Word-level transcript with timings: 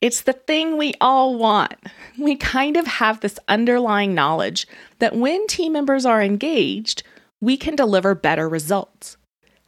It's 0.00 0.20
the 0.20 0.32
thing 0.32 0.76
we 0.76 0.94
all 1.00 1.36
want. 1.36 1.74
We 2.16 2.36
kind 2.36 2.76
of 2.76 2.86
have 2.86 3.20
this 3.20 3.38
underlying 3.48 4.14
knowledge 4.14 4.66
that 5.00 5.16
when 5.16 5.46
team 5.46 5.72
members 5.72 6.06
are 6.06 6.22
engaged, 6.22 7.02
we 7.40 7.56
can 7.56 7.74
deliver 7.74 8.14
better 8.14 8.48
results 8.48 9.16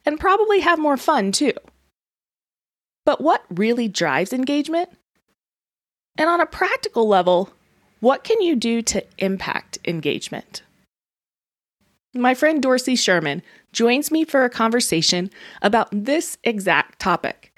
and 0.07 0.21
probably 0.21 0.61
have 0.61 0.79
more 0.79 0.97
fun 0.97 1.33
too. 1.33 1.52
But 3.05 3.21
what 3.21 3.45
really 3.51 3.88
drives 3.88 4.33
engagement? 4.33 4.91
And 6.16 6.29
on 6.29 6.41
a 6.41 6.47
practical 6.47 7.09
level, 7.09 7.51
what 8.01 8.24
can 8.24 8.41
you 8.41 8.55
do 8.55 8.83
to 8.83 9.05
impact 9.19 9.79
engagement? 9.85 10.62
My 12.15 12.35
friend 12.35 12.62
Dorsey 12.62 12.97
Sherman 12.97 13.43
joins 13.73 14.10
me 14.10 14.24
for 14.24 14.45
a 14.45 14.51
conversation 14.51 15.30
about 15.62 15.88
this 15.93 16.38
exact 16.45 16.99
topic. 16.99 17.49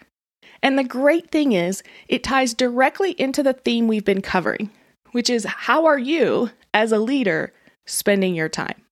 And 0.62 0.78
the 0.78 0.84
great 0.84 1.30
thing 1.30 1.52
is, 1.52 1.82
it 2.08 2.22
ties 2.22 2.54
directly 2.54 3.12
into 3.12 3.42
the 3.42 3.52
theme 3.52 3.88
we've 3.88 4.04
been 4.04 4.22
covering, 4.22 4.70
which 5.10 5.28
is 5.28 5.44
how 5.44 5.86
are 5.86 5.98
you, 5.98 6.50
as 6.72 6.92
a 6.92 6.98
leader, 6.98 7.52
spending 7.84 8.34
your 8.34 8.48
time? 8.48 8.82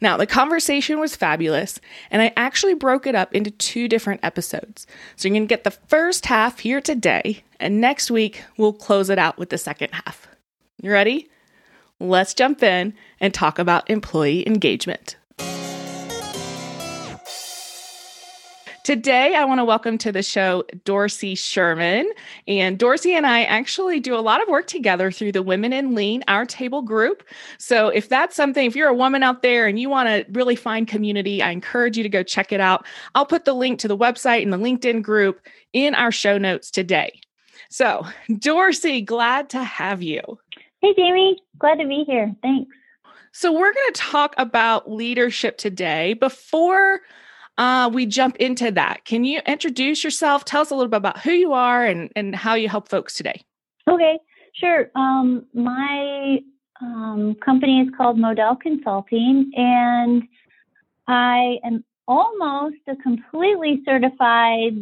Now, 0.00 0.18
the 0.18 0.26
conversation 0.26 0.98
was 0.98 1.16
fabulous, 1.16 1.80
and 2.10 2.20
I 2.20 2.32
actually 2.36 2.74
broke 2.74 3.06
it 3.06 3.14
up 3.14 3.34
into 3.34 3.50
two 3.50 3.88
different 3.88 4.20
episodes. 4.22 4.86
So 5.16 5.26
you're 5.26 5.34
going 5.34 5.48
to 5.48 5.52
get 5.52 5.64
the 5.64 5.70
first 5.70 6.26
half 6.26 6.58
here 6.58 6.82
today, 6.82 7.42
and 7.58 7.80
next 7.80 8.10
week 8.10 8.42
we'll 8.58 8.74
close 8.74 9.08
it 9.08 9.18
out 9.18 9.38
with 9.38 9.48
the 9.48 9.58
second 9.58 9.94
half. 9.94 10.28
You 10.82 10.92
ready? 10.92 11.30
Let's 11.98 12.34
jump 12.34 12.62
in 12.62 12.92
and 13.20 13.32
talk 13.32 13.58
about 13.58 13.88
employee 13.88 14.46
engagement. 14.46 15.16
Today, 18.86 19.34
I 19.34 19.44
want 19.44 19.58
to 19.58 19.64
welcome 19.64 19.98
to 19.98 20.12
the 20.12 20.22
show 20.22 20.62
Dorsey 20.84 21.34
Sherman. 21.34 22.08
And 22.46 22.78
Dorsey 22.78 23.16
and 23.16 23.26
I 23.26 23.42
actually 23.42 23.98
do 23.98 24.14
a 24.14 24.22
lot 24.22 24.40
of 24.40 24.46
work 24.46 24.68
together 24.68 25.10
through 25.10 25.32
the 25.32 25.42
Women 25.42 25.72
in 25.72 25.96
Lean, 25.96 26.22
our 26.28 26.46
table 26.46 26.82
group. 26.82 27.24
So, 27.58 27.88
if 27.88 28.08
that's 28.08 28.36
something, 28.36 28.64
if 28.64 28.76
you're 28.76 28.86
a 28.86 28.94
woman 28.94 29.24
out 29.24 29.42
there 29.42 29.66
and 29.66 29.76
you 29.80 29.90
want 29.90 30.08
to 30.08 30.24
really 30.30 30.54
find 30.54 30.86
community, 30.86 31.42
I 31.42 31.50
encourage 31.50 31.96
you 31.96 32.04
to 32.04 32.08
go 32.08 32.22
check 32.22 32.52
it 32.52 32.60
out. 32.60 32.86
I'll 33.16 33.26
put 33.26 33.44
the 33.44 33.54
link 33.54 33.80
to 33.80 33.88
the 33.88 33.96
website 33.96 34.44
and 34.44 34.52
the 34.52 34.56
LinkedIn 34.56 35.02
group 35.02 35.40
in 35.72 35.96
our 35.96 36.12
show 36.12 36.38
notes 36.38 36.70
today. 36.70 37.20
So, 37.68 38.06
Dorsey, 38.38 39.00
glad 39.00 39.50
to 39.50 39.64
have 39.64 40.00
you. 40.00 40.38
Hey, 40.80 40.94
Jamie, 40.94 41.42
glad 41.58 41.80
to 41.80 41.88
be 41.88 42.04
here. 42.06 42.32
Thanks. 42.40 42.70
So, 43.32 43.50
we're 43.50 43.74
going 43.74 43.92
to 43.94 44.00
talk 44.00 44.36
about 44.38 44.88
leadership 44.88 45.58
today. 45.58 46.14
Before 46.14 47.00
uh, 47.58 47.90
we 47.92 48.06
jump 48.06 48.36
into 48.36 48.70
that. 48.72 49.04
Can 49.04 49.24
you 49.24 49.40
introduce 49.46 50.04
yourself? 50.04 50.44
Tell 50.44 50.62
us 50.62 50.70
a 50.70 50.74
little 50.74 50.90
bit 50.90 50.98
about 50.98 51.20
who 51.20 51.32
you 51.32 51.52
are 51.52 51.84
and, 51.84 52.10
and 52.14 52.34
how 52.34 52.54
you 52.54 52.68
help 52.68 52.88
folks 52.88 53.14
today. 53.14 53.42
Okay, 53.88 54.18
sure. 54.54 54.90
Um, 54.94 55.46
my 55.54 56.38
um, 56.80 57.36
company 57.44 57.80
is 57.80 57.88
called 57.96 58.18
Model 58.18 58.56
Consulting, 58.56 59.50
and 59.54 60.22
I 61.08 61.58
am 61.64 61.84
almost 62.08 62.76
a 62.88 62.96
completely 62.96 63.82
certified 63.84 64.74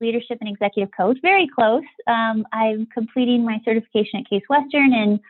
leadership 0.00 0.38
and 0.40 0.50
executive 0.50 0.90
coach, 0.96 1.16
very 1.22 1.48
close. 1.48 1.84
Um, 2.06 2.44
I'm 2.52 2.86
completing 2.92 3.44
my 3.44 3.60
certification 3.64 4.20
at 4.20 4.28
Case 4.28 4.42
Western 4.48 4.92
in 4.92 5.20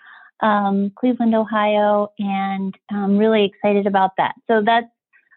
um, 0.41 0.93
Cleveland, 0.97 1.35
Ohio, 1.35 2.11
and 2.19 2.75
I'm 2.91 3.17
really 3.19 3.45
excited 3.45 3.87
about 3.87 4.13
that. 4.17 4.35
So 4.49 4.63
that's 4.65 4.89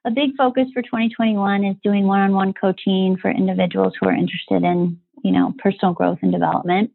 a 0.06 0.12
big 0.12 0.36
focus 0.38 0.68
for 0.74 0.82
2021 0.84 1.66
is 1.66 1.76
doing 1.84 2.06
one-on-one 2.06 2.54
coaching 2.54 3.18
for 3.20 3.32
individuals 3.32 3.94
who 4.00 4.08
are 4.08 4.14
interested 4.14 4.64
in, 4.64 5.00
you 5.24 5.32
know, 5.32 5.54
personal 5.58 5.94
growth 5.94 6.20
and 6.22 6.32
development. 6.32 6.92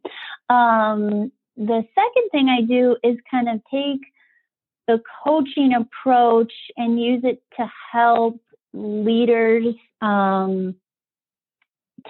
Um, 0.48 1.32
the 1.56 1.84
second 1.94 2.31
thing 2.31 2.48
I 2.48 2.62
do 2.62 2.97
is 3.03 3.16
kind 3.28 3.48
of 3.48 3.60
take 3.71 4.00
the 4.87 5.03
coaching 5.25 5.75
approach 5.75 6.53
and 6.76 7.00
use 7.00 7.22
it 7.25 7.43
to 7.59 7.71
help 7.93 8.41
leaders 8.72 9.75
um, 10.00 10.77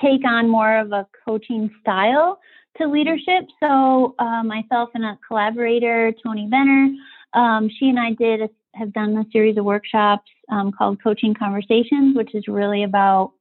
take 0.01 0.25
on 0.27 0.49
more 0.49 0.79
of 0.79 0.93
a 0.93 1.07
coaching 1.25 1.71
style 1.81 2.39
to 2.77 2.87
leadership. 2.87 3.47
So, 3.59 4.15
uh, 4.19 4.43
myself 4.43 4.91
and 4.95 5.05
a 5.05 5.19
collaborator, 5.27 6.13
Tony 6.23 6.47
Benner, 6.47 6.91
um, 7.33 7.71
she 7.79 7.89
and 7.89 7.99
I 7.99 8.13
did 8.13 8.43
a 8.43 8.51
have 8.75 8.93
done 8.93 9.17
a 9.17 9.25
series 9.33 9.57
of 9.57 9.65
workshops 9.65 10.31
um, 10.51 10.73
called 10.73 11.03
Coaching 11.03 11.35
Conversations, 11.35 12.17
which 12.17 12.35
is 12.35 12.49
really 12.49 12.85
about 12.85 13.33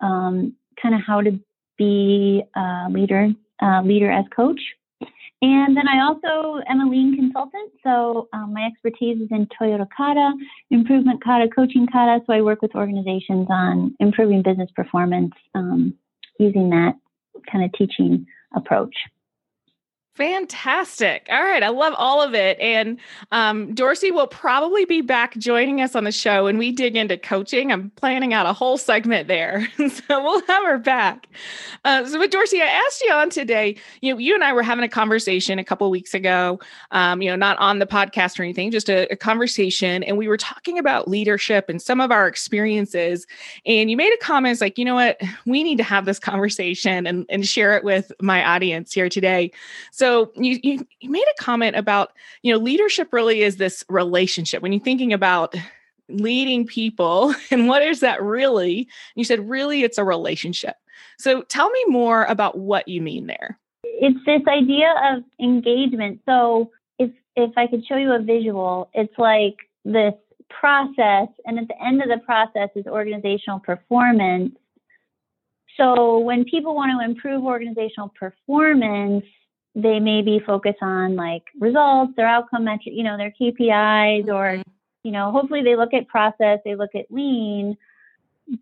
um, 0.00 0.54
kind 0.80 0.94
of 0.94 1.00
how 1.06 1.20
to 1.20 1.38
be 1.78 2.42
a 2.54 2.86
leader, 2.90 3.28
uh, 3.62 3.82
leader 3.82 4.10
as 4.10 4.24
coach. 4.34 4.60
And 5.42 5.76
then 5.76 5.86
I 5.86 6.00
also 6.00 6.62
am 6.66 6.80
a 6.80 6.88
lean 6.88 7.14
consultant. 7.14 7.70
So 7.82 8.28
um, 8.32 8.54
my 8.54 8.64
expertise 8.64 9.20
is 9.20 9.28
in 9.30 9.46
Toyota 9.60 9.86
Kata, 9.94 10.32
improvement 10.70 11.22
kata, 11.22 11.48
coaching 11.54 11.86
kata. 11.86 12.20
So 12.26 12.32
I 12.32 12.40
work 12.40 12.62
with 12.62 12.74
organizations 12.74 13.46
on 13.50 13.94
improving 14.00 14.42
business 14.42 14.70
performance 14.74 15.32
um, 15.54 15.94
using 16.38 16.70
that 16.70 16.94
kind 17.50 17.64
of 17.64 17.72
teaching 17.74 18.26
approach. 18.54 18.94
Fantastic. 20.16 21.26
All 21.30 21.42
right. 21.42 21.62
I 21.62 21.68
love 21.68 21.92
all 21.98 22.22
of 22.22 22.32
it. 22.32 22.58
And 22.58 22.98
um, 23.32 23.74
Dorsey 23.74 24.10
will 24.10 24.26
probably 24.26 24.86
be 24.86 25.02
back 25.02 25.36
joining 25.36 25.82
us 25.82 25.94
on 25.94 26.04
the 26.04 26.12
show 26.12 26.44
when 26.44 26.56
we 26.56 26.72
dig 26.72 26.96
into 26.96 27.18
coaching. 27.18 27.70
I'm 27.70 27.90
planning 27.96 28.32
out 28.32 28.46
a 28.46 28.54
whole 28.54 28.78
segment 28.78 29.28
there. 29.28 29.68
so 29.76 30.22
we'll 30.22 30.40
have 30.46 30.64
her 30.64 30.78
back. 30.78 31.28
Uh, 31.84 32.06
so, 32.06 32.18
with 32.18 32.30
Dorsey, 32.30 32.62
I 32.62 32.66
asked 32.66 33.02
you 33.02 33.12
on 33.12 33.28
today, 33.28 33.76
you 34.00 34.14
know, 34.14 34.18
you 34.18 34.34
and 34.34 34.42
I 34.42 34.54
were 34.54 34.62
having 34.62 34.84
a 34.84 34.88
conversation 34.88 35.58
a 35.58 35.64
couple 35.64 35.90
weeks 35.90 36.14
ago, 36.14 36.60
um, 36.92 37.20
you 37.20 37.28
know, 37.28 37.36
not 37.36 37.58
on 37.58 37.78
the 37.78 37.86
podcast 37.86 38.40
or 38.40 38.42
anything, 38.42 38.70
just 38.70 38.88
a, 38.88 39.06
a 39.12 39.16
conversation. 39.16 40.02
And 40.02 40.16
we 40.16 40.28
were 40.28 40.38
talking 40.38 40.78
about 40.78 41.08
leadership 41.08 41.68
and 41.68 41.80
some 41.82 42.00
of 42.00 42.10
our 42.10 42.26
experiences. 42.26 43.26
And 43.66 43.90
you 43.90 43.98
made 43.98 44.14
a 44.14 44.24
comment 44.24 44.52
it's 44.52 44.62
like, 44.62 44.78
you 44.78 44.84
know 44.86 44.94
what, 44.94 45.20
we 45.44 45.62
need 45.62 45.76
to 45.76 45.84
have 45.84 46.06
this 46.06 46.18
conversation 46.26 47.06
and, 47.06 47.26
and 47.28 47.46
share 47.46 47.76
it 47.76 47.84
with 47.84 48.12
my 48.22 48.42
audience 48.42 48.94
here 48.94 49.10
today. 49.10 49.52
So, 49.92 50.05
so 50.06 50.30
you, 50.36 50.60
you, 50.62 50.86
you 51.00 51.10
made 51.10 51.24
a 51.24 51.42
comment 51.42 51.74
about 51.74 52.12
you 52.42 52.52
know 52.52 52.60
leadership 52.60 53.12
really 53.12 53.42
is 53.42 53.56
this 53.56 53.84
relationship. 53.88 54.62
When 54.62 54.72
you're 54.72 54.80
thinking 54.80 55.12
about 55.12 55.56
leading 56.08 56.64
people 56.64 57.34
and 57.50 57.66
what 57.66 57.82
is 57.82 58.00
that 58.00 58.22
really? 58.22 58.86
You 59.16 59.24
said 59.24 59.50
really 59.50 59.82
it's 59.82 59.98
a 59.98 60.04
relationship. 60.04 60.76
So 61.18 61.42
tell 61.42 61.70
me 61.70 61.84
more 61.88 62.24
about 62.26 62.56
what 62.56 62.86
you 62.86 63.02
mean 63.02 63.26
there. 63.26 63.58
It's 63.82 64.24
this 64.24 64.42
idea 64.46 64.94
of 65.10 65.24
engagement. 65.40 66.20
So 66.24 66.70
if 67.00 67.10
if 67.34 67.50
i 67.56 67.66
could 67.66 67.84
show 67.84 67.96
you 67.96 68.12
a 68.12 68.20
visual 68.20 68.88
it's 68.94 69.18
like 69.18 69.56
this 69.84 70.14
process 70.48 71.28
and 71.44 71.58
at 71.58 71.66
the 71.66 71.84
end 71.84 72.00
of 72.00 72.08
the 72.08 72.18
process 72.24 72.70
is 72.76 72.86
organizational 72.86 73.58
performance. 73.58 74.54
So 75.76 76.20
when 76.20 76.44
people 76.44 76.76
want 76.76 76.92
to 76.96 77.04
improve 77.04 77.42
organizational 77.42 78.10
performance 78.10 79.24
they 79.76 80.00
maybe 80.00 80.40
focus 80.44 80.74
on 80.80 81.16
like 81.16 81.44
results, 81.60 82.14
their 82.16 82.26
outcome 82.26 82.64
metric, 82.64 82.94
you 82.94 83.04
know, 83.04 83.18
their 83.18 83.32
KPIs, 83.38 84.26
or, 84.28 84.56
mm-hmm. 84.56 84.70
you 85.04 85.12
know, 85.12 85.30
hopefully 85.30 85.62
they 85.62 85.76
look 85.76 85.92
at 85.92 86.08
process, 86.08 86.60
they 86.64 86.74
look 86.74 86.94
at 86.94 87.04
lean. 87.10 87.76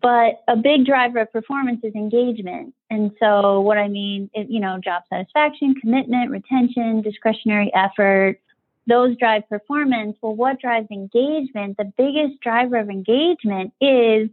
But 0.01 0.43
a 0.47 0.57
big 0.57 0.85
driver 0.85 1.19
of 1.19 1.31
performance 1.31 1.79
is 1.83 1.95
engagement. 1.95 2.73
And 2.89 3.11
so, 3.19 3.61
what 3.61 3.77
I 3.77 3.87
mean, 3.87 4.29
is, 4.35 4.47
you 4.49 4.59
know, 4.59 4.77
job 4.83 5.03
satisfaction, 5.09 5.75
commitment, 5.79 6.31
retention, 6.31 7.01
discretionary 7.01 7.71
effort, 7.73 8.41
those 8.87 9.15
drive 9.17 9.47
performance. 9.47 10.17
Well, 10.21 10.35
what 10.35 10.59
drives 10.59 10.87
engagement? 10.91 11.77
The 11.77 11.93
biggest 11.97 12.41
driver 12.41 12.77
of 12.77 12.89
engagement 12.89 13.73
is 13.79 14.29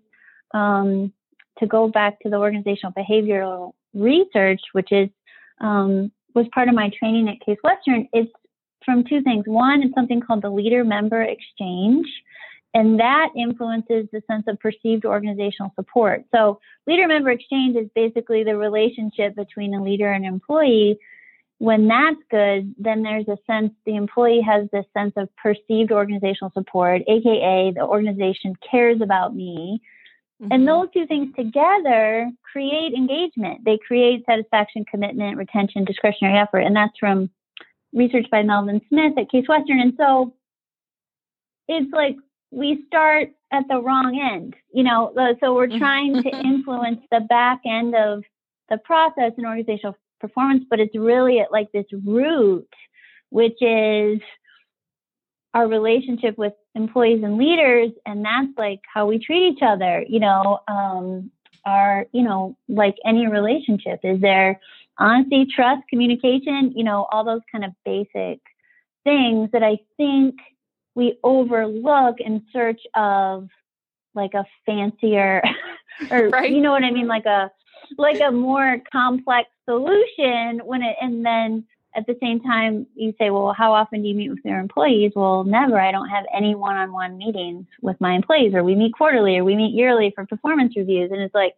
um, 0.52 1.12
to 1.58 1.66
go 1.66 1.86
back 1.86 2.18
to 2.20 2.30
the 2.30 2.36
organizational 2.36 2.92
behavioral 2.92 3.72
research, 3.94 4.60
which 4.72 4.90
is 4.90 5.10
um, 5.60 6.10
was 6.34 6.46
part 6.54 6.68
of 6.68 6.74
my 6.74 6.90
training 6.98 7.28
at 7.28 7.44
Case 7.44 7.58
Western, 7.62 8.08
it's 8.12 8.30
from 8.84 9.04
two 9.04 9.22
things. 9.22 9.44
One, 9.46 9.82
it's 9.82 9.94
something 9.94 10.20
called 10.20 10.42
the 10.42 10.50
Leader 10.50 10.84
Member 10.84 11.22
Exchange. 11.22 12.06
and 12.74 12.98
that 13.00 13.28
influences 13.36 14.08
the 14.12 14.22
sense 14.26 14.44
of 14.46 14.58
perceived 14.58 15.04
organizational 15.04 15.72
support. 15.74 16.24
So, 16.34 16.58
leader 16.86 17.06
member 17.06 17.30
exchange 17.30 17.76
is 17.76 17.88
basically 17.94 18.44
the 18.44 18.56
relationship 18.56 19.36
between 19.36 19.74
a 19.74 19.82
leader 19.82 20.10
and 20.10 20.24
employee. 20.24 20.98
When 21.58 21.86
that's 21.86 22.20
good, 22.30 22.74
then 22.78 23.02
there's 23.02 23.28
a 23.28 23.38
sense 23.46 23.72
the 23.86 23.94
employee 23.96 24.40
has 24.40 24.68
this 24.72 24.86
sense 24.96 25.12
of 25.16 25.28
perceived 25.36 25.92
organizational 25.92 26.50
support, 26.54 27.02
aka 27.06 27.72
the 27.74 27.82
organization 27.82 28.56
cares 28.68 29.00
about 29.00 29.36
me. 29.36 29.80
Mm-hmm. 30.42 30.52
And 30.52 30.66
those 30.66 30.88
two 30.92 31.06
things 31.06 31.34
together 31.36 32.30
create 32.50 32.94
engagement. 32.94 33.64
They 33.64 33.78
create 33.86 34.24
satisfaction, 34.26 34.84
commitment, 34.90 35.36
retention, 35.36 35.84
discretionary 35.84 36.36
effort. 36.38 36.60
And 36.60 36.74
that's 36.74 36.98
from 36.98 37.30
research 37.92 38.26
by 38.30 38.42
Melvin 38.42 38.80
Smith 38.88 39.12
at 39.18 39.30
Case 39.30 39.46
Western. 39.48 39.80
And 39.80 39.94
so 39.96 40.34
it's 41.68 41.92
like 41.92 42.16
we 42.50 42.84
start 42.86 43.30
at 43.52 43.64
the 43.68 43.80
wrong 43.80 44.18
end, 44.18 44.56
you 44.72 44.82
know, 44.82 45.12
so 45.40 45.54
we're 45.54 45.78
trying 45.78 46.22
to 46.22 46.28
influence 46.44 47.00
the 47.10 47.20
back 47.20 47.60
end 47.66 47.94
of 47.94 48.24
the 48.68 48.78
process 48.78 49.32
and 49.36 49.46
organizational 49.46 49.96
performance, 50.20 50.64
but 50.68 50.80
it's 50.80 50.96
really 50.96 51.40
at 51.40 51.52
like 51.52 51.70
this 51.72 51.86
root, 52.04 52.68
which 53.28 53.60
is 53.60 54.20
our 55.54 55.68
relationship 55.68 56.38
with 56.38 56.54
employees 56.74 57.22
and 57.22 57.36
leaders. 57.36 57.90
And 58.06 58.24
that's 58.24 58.56
like 58.56 58.80
how 58.92 59.06
we 59.06 59.18
treat 59.18 59.52
each 59.52 59.62
other, 59.62 60.04
you 60.08 60.20
know, 60.20 60.60
um, 60.68 61.30
our, 61.64 62.06
you 62.12 62.22
know, 62.22 62.56
like 62.68 62.96
any 63.04 63.26
relationship, 63.28 64.00
is 64.02 64.20
there 64.20 64.60
honesty, 64.98 65.46
trust, 65.54 65.82
communication, 65.88 66.72
you 66.74 66.84
know, 66.84 67.06
all 67.10 67.24
those 67.24 67.42
kind 67.50 67.64
of 67.64 67.72
basic 67.84 68.40
things 69.04 69.50
that 69.52 69.62
I 69.62 69.78
think 69.96 70.36
we 70.94 71.18
overlook 71.24 72.20
in 72.20 72.44
search 72.52 72.80
of 72.94 73.48
like 74.14 74.34
a 74.34 74.44
fancier 74.66 75.42
or 76.10 76.28
right. 76.32 76.50
you 76.50 76.60
know 76.60 76.70
what 76.70 76.84
I 76.84 76.90
mean 76.90 77.06
like 77.06 77.26
a 77.26 77.50
like 77.98 78.20
a 78.20 78.30
more 78.30 78.80
complex 78.90 79.48
solution 79.68 80.60
when 80.64 80.82
it 80.82 80.96
and 81.00 81.24
then 81.24 81.64
at 81.94 82.06
the 82.06 82.16
same 82.20 82.40
time 82.40 82.86
you 82.94 83.14
say 83.18 83.30
well 83.30 83.52
how 83.52 83.72
often 83.72 84.02
do 84.02 84.08
you 84.08 84.14
meet 84.14 84.30
with 84.30 84.44
your 84.44 84.58
employees? 84.58 85.12
Well 85.14 85.44
never. 85.44 85.80
I 85.80 85.92
don't 85.92 86.08
have 86.08 86.24
any 86.34 86.54
one-on-one 86.54 87.18
meetings 87.18 87.66
with 87.80 88.00
my 88.00 88.14
employees 88.14 88.54
or 88.54 88.64
we 88.64 88.74
meet 88.74 88.94
quarterly 88.94 89.36
or 89.38 89.44
we 89.44 89.56
meet 89.56 89.74
yearly 89.74 90.12
for 90.14 90.26
performance 90.26 90.76
reviews. 90.76 91.10
And 91.10 91.20
it's 91.20 91.34
like 91.34 91.54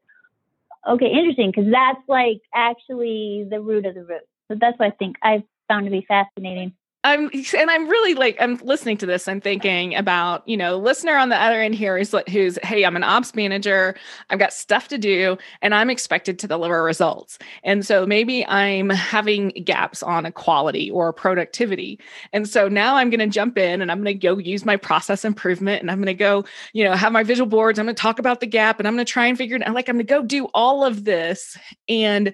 okay 0.89 1.07
interesting 1.07 1.51
because 1.51 1.71
that's 1.71 2.07
like 2.09 2.41
actually 2.55 3.47
the 3.49 3.61
root 3.61 3.87
of 3.87 3.95
the 3.95 4.05
root. 4.05 4.23
So 4.49 4.57
that's 4.61 4.79
what 4.79 4.87
i 4.87 4.91
think 4.91 5.17
i've 5.23 5.43
found 5.69 5.87
to 5.87 5.91
be 5.91 6.05
fascinating 6.07 6.75
I'm 7.05 7.31
and 7.57 7.71
I'm 7.71 7.87
really 7.87 8.15
like 8.15 8.39
I'm 8.41 8.57
listening 8.63 8.97
to 8.99 9.07
this. 9.07 9.29
I'm 9.29 9.41
thinking 9.41 9.95
about 9.95 10.47
you 10.49 10.57
know 10.57 10.79
listener 10.79 11.17
on 11.17 11.29
the 11.29 11.37
other 11.37 11.61
end 11.61 11.75
here 11.75 11.99
is 11.99 12.17
who's 12.31 12.59
hey 12.63 12.85
I'm 12.85 12.97
an 12.97 13.05
ops 13.05 13.35
manager. 13.35 13.95
I've 14.31 14.39
got 14.39 14.55
stuff 14.55 14.89
to 14.89 14.97
do 14.97 15.37
and 15.61 15.75
I'm 15.75 15.91
expected 15.91 16.39
to 16.39 16.49
deliver 16.49 16.83
results. 16.83 17.39
And 17.63 17.85
so 17.85 18.07
maybe 18.07 18.47
I'm 18.47 18.89
having 18.89 19.51
gaps 19.65 20.03
on 20.03 20.25
a 20.25 20.33
quality 20.33 20.91
or 20.91 21.13
productivity. 21.13 22.01
And 22.33 22.49
so 22.49 22.69
now 22.69 22.97
I'm 22.97 23.11
going 23.11 23.21
to 23.21 23.27
jump 23.27 23.59
in 23.59 23.83
and 23.83 23.93
I'm 23.93 24.03
going 24.03 24.19
to 24.19 24.27
go 24.27 24.39
use 24.39 24.65
my 24.65 24.77
process 24.77 25.27
improvement 25.27 25.83
and 25.83 25.91
I'm 25.91 25.99
going 25.99 26.07
to 26.07 26.15
go 26.15 26.47
you 26.73 26.85
know 26.85 26.95
have 26.95 27.13
my 27.13 27.23
visual 27.23 27.49
boards. 27.49 27.79
I'm 27.79 27.85
going 27.85 27.95
to 27.95 28.01
talk 28.01 28.19
about 28.19 28.41
the 28.41 28.47
gap 28.47 28.79
and 28.79 28.89
I'm 28.89 28.95
going 28.95 29.05
to 29.05 29.13
try 29.13 29.27
and 29.27 29.37
figure 29.37 29.57
it 29.57 29.67
out. 29.67 29.75
Like 29.75 29.91
I'm 29.91 29.97
going 29.97 30.07
to 30.07 30.11
go 30.11 30.23
do 30.23 30.47
all 30.55 30.87
of 30.87 31.05
this 31.05 31.59
and 31.87 32.33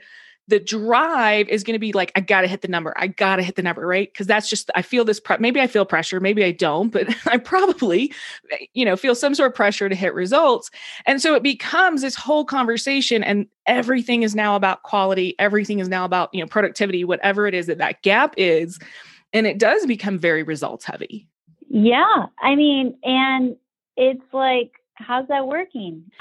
the 0.51 0.61
drive 0.61 1.49
is 1.49 1.63
going 1.65 1.75
to 1.75 1.81
be 1.81 1.93
like, 1.93 2.13
I 2.15 2.21
got 2.21 2.43
to 2.43 2.49
hit 2.49 2.61
the 2.61 2.69
number. 2.69 2.93
I 2.97 3.07
got 3.07 3.37
to 3.37 3.43
hit 3.43 3.55
the 3.55 3.63
number, 3.63 3.87
right? 3.87 4.13
Because 4.13 4.27
that's 4.27 4.51
just, 4.51 4.71
I 4.75 4.83
feel 4.83 5.05
this, 5.05 5.21
pre- 5.21 5.39
maybe 5.39 5.61
I 5.61 5.67
feel 5.67 5.85
pressure, 5.87 6.21
maybe 6.21 6.45
I 6.45 6.51
don't, 6.51 6.91
but 6.91 7.09
I 7.27 7.39
probably, 7.39 8.13
you 8.75 8.85
know, 8.85 8.97
feel 8.97 9.15
some 9.15 9.35
sort 9.35 9.51
of 9.51 9.55
pressure 9.55 9.89
to 9.89 9.95
hit 9.95 10.13
results. 10.13 10.71
And 11.07 11.23
so 11.23 11.35
it 11.35 11.43
becomes 11.43 12.03
this 12.03 12.17
whole 12.17 12.45
conversation 12.45 13.23
and 13.23 13.47
everything 13.67 14.23
is 14.23 14.35
now 14.35 14.57
about 14.57 14.83
quality. 14.83 15.35
Everything 15.39 15.79
is 15.79 15.89
now 15.89 16.05
about, 16.05 16.29
you 16.35 16.41
know, 16.41 16.47
productivity, 16.47 17.05
whatever 17.05 17.47
it 17.47 17.55
is 17.55 17.67
that 17.67 17.79
that 17.79 18.03
gap 18.03 18.35
is. 18.37 18.79
And 19.33 19.47
it 19.47 19.59
does 19.59 19.87
become 19.87 20.19
very 20.19 20.43
results 20.43 20.85
heavy. 20.85 21.29
Yeah. 21.69 22.27
I 22.43 22.57
mean, 22.57 22.99
and 23.05 23.57
it's 23.97 24.25
like, 24.33 24.73
how's 24.95 25.29
that 25.29 25.47
working? 25.47 26.03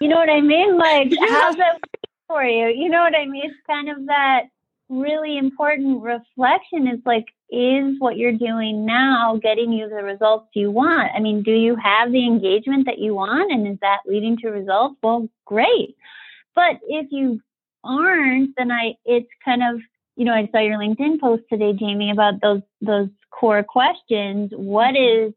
you 0.00 0.08
know 0.08 0.16
what 0.16 0.30
I 0.30 0.40
mean? 0.40 0.78
Like, 0.78 1.08
yeah. 1.10 1.26
how's 1.28 1.56
that 1.56 1.78
for 2.26 2.44
you. 2.44 2.68
You 2.68 2.88
know 2.88 3.00
what 3.00 3.14
I 3.14 3.26
mean? 3.26 3.44
It's 3.44 3.54
kind 3.66 3.88
of 3.88 4.06
that 4.06 4.44
really 4.88 5.38
important 5.38 6.02
reflection 6.02 6.88
is 6.88 7.00
like, 7.04 7.26
is 7.50 7.94
what 7.98 8.16
you're 8.16 8.32
doing 8.32 8.84
now 8.84 9.38
getting 9.42 9.72
you 9.72 9.88
the 9.88 10.02
results 10.02 10.48
you 10.54 10.70
want? 10.70 11.10
I 11.14 11.20
mean, 11.20 11.42
do 11.42 11.52
you 11.52 11.76
have 11.76 12.10
the 12.10 12.26
engagement 12.26 12.86
that 12.86 12.98
you 12.98 13.14
want? 13.14 13.52
And 13.52 13.66
is 13.68 13.78
that 13.80 14.00
leading 14.06 14.36
to 14.38 14.48
results? 14.48 14.96
Well, 15.02 15.28
great. 15.44 15.96
But 16.54 16.80
if 16.88 17.06
you 17.10 17.40
aren't, 17.82 18.56
then 18.56 18.70
I, 18.70 18.96
it's 19.04 19.28
kind 19.44 19.62
of, 19.62 19.80
you 20.16 20.24
know, 20.24 20.32
I 20.32 20.48
saw 20.52 20.60
your 20.60 20.78
LinkedIn 20.78 21.20
post 21.20 21.44
today, 21.50 21.72
Jamie, 21.72 22.10
about 22.10 22.40
those, 22.40 22.62
those 22.80 23.08
core 23.30 23.62
questions. 23.62 24.50
What 24.54 24.94
mm-hmm. 24.94 25.28
is, 25.28 25.34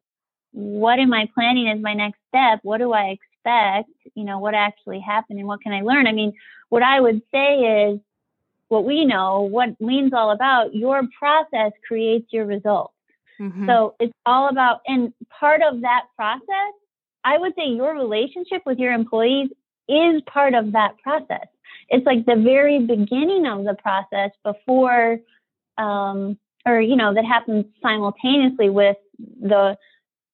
what 0.53 0.99
am 0.99 1.13
I 1.13 1.29
planning 1.33 1.69
as 1.69 1.79
my 1.81 1.93
next 1.93 2.19
step? 2.29 2.59
What 2.63 2.79
do 2.79 2.93
I 2.93 3.17
expect? 3.47 3.89
You 4.15 4.23
know, 4.23 4.39
what 4.39 4.53
actually 4.53 4.99
happened 4.99 5.39
and 5.39 5.47
what 5.47 5.61
can 5.61 5.73
I 5.73 5.81
learn? 5.81 6.07
I 6.07 6.11
mean, 6.11 6.33
what 6.69 6.83
I 6.83 6.99
would 6.99 7.21
say 7.31 7.89
is 7.89 7.99
what 8.67 8.85
we 8.85 9.05
know, 9.05 9.41
what 9.41 9.69
lean's 9.79 10.13
all 10.13 10.31
about, 10.31 10.75
your 10.75 11.01
process 11.17 11.71
creates 11.87 12.31
your 12.31 12.45
results. 12.45 12.93
Mm-hmm. 13.39 13.67
So 13.67 13.95
it's 13.99 14.13
all 14.25 14.49
about, 14.49 14.81
and 14.85 15.13
part 15.29 15.61
of 15.61 15.81
that 15.81 16.05
process, 16.15 16.73
I 17.23 17.37
would 17.37 17.53
say 17.55 17.67
your 17.67 17.93
relationship 17.93 18.63
with 18.65 18.77
your 18.77 18.93
employees 18.93 19.49
is 19.87 20.21
part 20.25 20.53
of 20.53 20.73
that 20.73 20.97
process. 21.01 21.47
It's 21.89 22.05
like 22.05 22.25
the 22.25 22.35
very 22.35 22.79
beginning 22.79 23.45
of 23.45 23.63
the 23.63 23.75
process 23.75 24.31
before, 24.43 25.19
um, 25.77 26.37
or, 26.65 26.81
you 26.81 26.97
know, 26.97 27.13
that 27.13 27.23
happens 27.23 27.65
simultaneously 27.81 28.69
with 28.69 28.97
the 29.41 29.77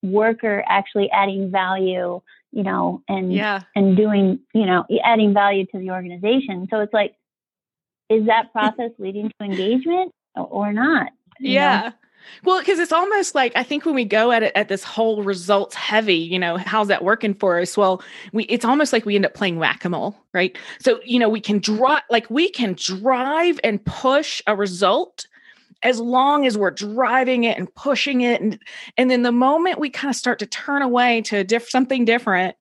worker 0.01 0.63
actually 0.68 1.12
adding 1.12 1.51
value 1.51 2.21
you 2.53 2.63
know, 2.63 3.01
and 3.07 3.33
yeah. 3.33 3.63
and 3.75 3.97
doing, 3.97 4.39
you 4.53 4.65
know, 4.65 4.85
adding 5.03 5.33
value 5.33 5.65
to 5.67 5.79
the 5.79 5.89
organization. 5.89 6.67
So 6.69 6.79
it's 6.81 6.94
like, 6.94 7.15
is 8.09 8.27
that 8.27 8.51
process 8.51 8.91
leading 9.00 9.29
to 9.29 9.45
engagement 9.45 10.11
or 10.35 10.71
not? 10.71 11.11
Yeah. 11.39 11.81
Know? 11.81 11.91
Well, 12.44 12.59
because 12.59 12.79
it's 12.79 12.91
almost 12.91 13.35
like 13.35 13.51
I 13.55 13.63
think 13.63 13.85
when 13.85 13.95
we 13.95 14.05
go 14.05 14.31
at 14.31 14.44
it 14.44 14.53
at 14.55 14.69
this 14.69 14.83
whole 14.83 15.23
results 15.23 15.75
heavy, 15.75 16.15
you 16.15 16.39
know, 16.39 16.57
how's 16.57 16.88
that 16.88 17.03
working 17.03 17.33
for 17.33 17.59
us? 17.59 17.75
Well, 17.75 18.01
we 18.31 18.44
it's 18.45 18.63
almost 18.63 18.94
like 18.94 19.05
we 19.05 19.15
end 19.15 19.25
up 19.25 19.33
playing 19.33 19.57
whack-a-mole, 19.57 20.15
right? 20.33 20.57
So, 20.79 21.01
you 21.03 21.19
know, 21.19 21.29
we 21.29 21.41
can 21.41 21.59
draw 21.59 22.00
like 22.09 22.29
we 22.29 22.50
can 22.50 22.75
drive 22.77 23.60
and 23.63 23.83
push 23.83 24.41
a 24.48 24.55
result 24.55 25.27
as 25.84 26.00
long 26.00 26.46
as 26.46 26.58
we're 26.58 26.72
driving 26.72 27.44
it 27.44 27.58
and 27.58 27.74
pushing 27.75 28.22
it 28.22 28.42
and 28.42 28.60
and 28.98 29.12
then 29.12 29.22
the 29.24 29.32
moment 29.32 29.80
we 29.80 29.90
kind 29.90 30.10
of 30.10 30.16
start 30.16 30.40
to 30.40 30.46
turn 30.46 30.82
away 30.82 31.22
to 31.22 31.44
diff- 31.44 31.70
something 31.70 32.06
different 32.06 32.56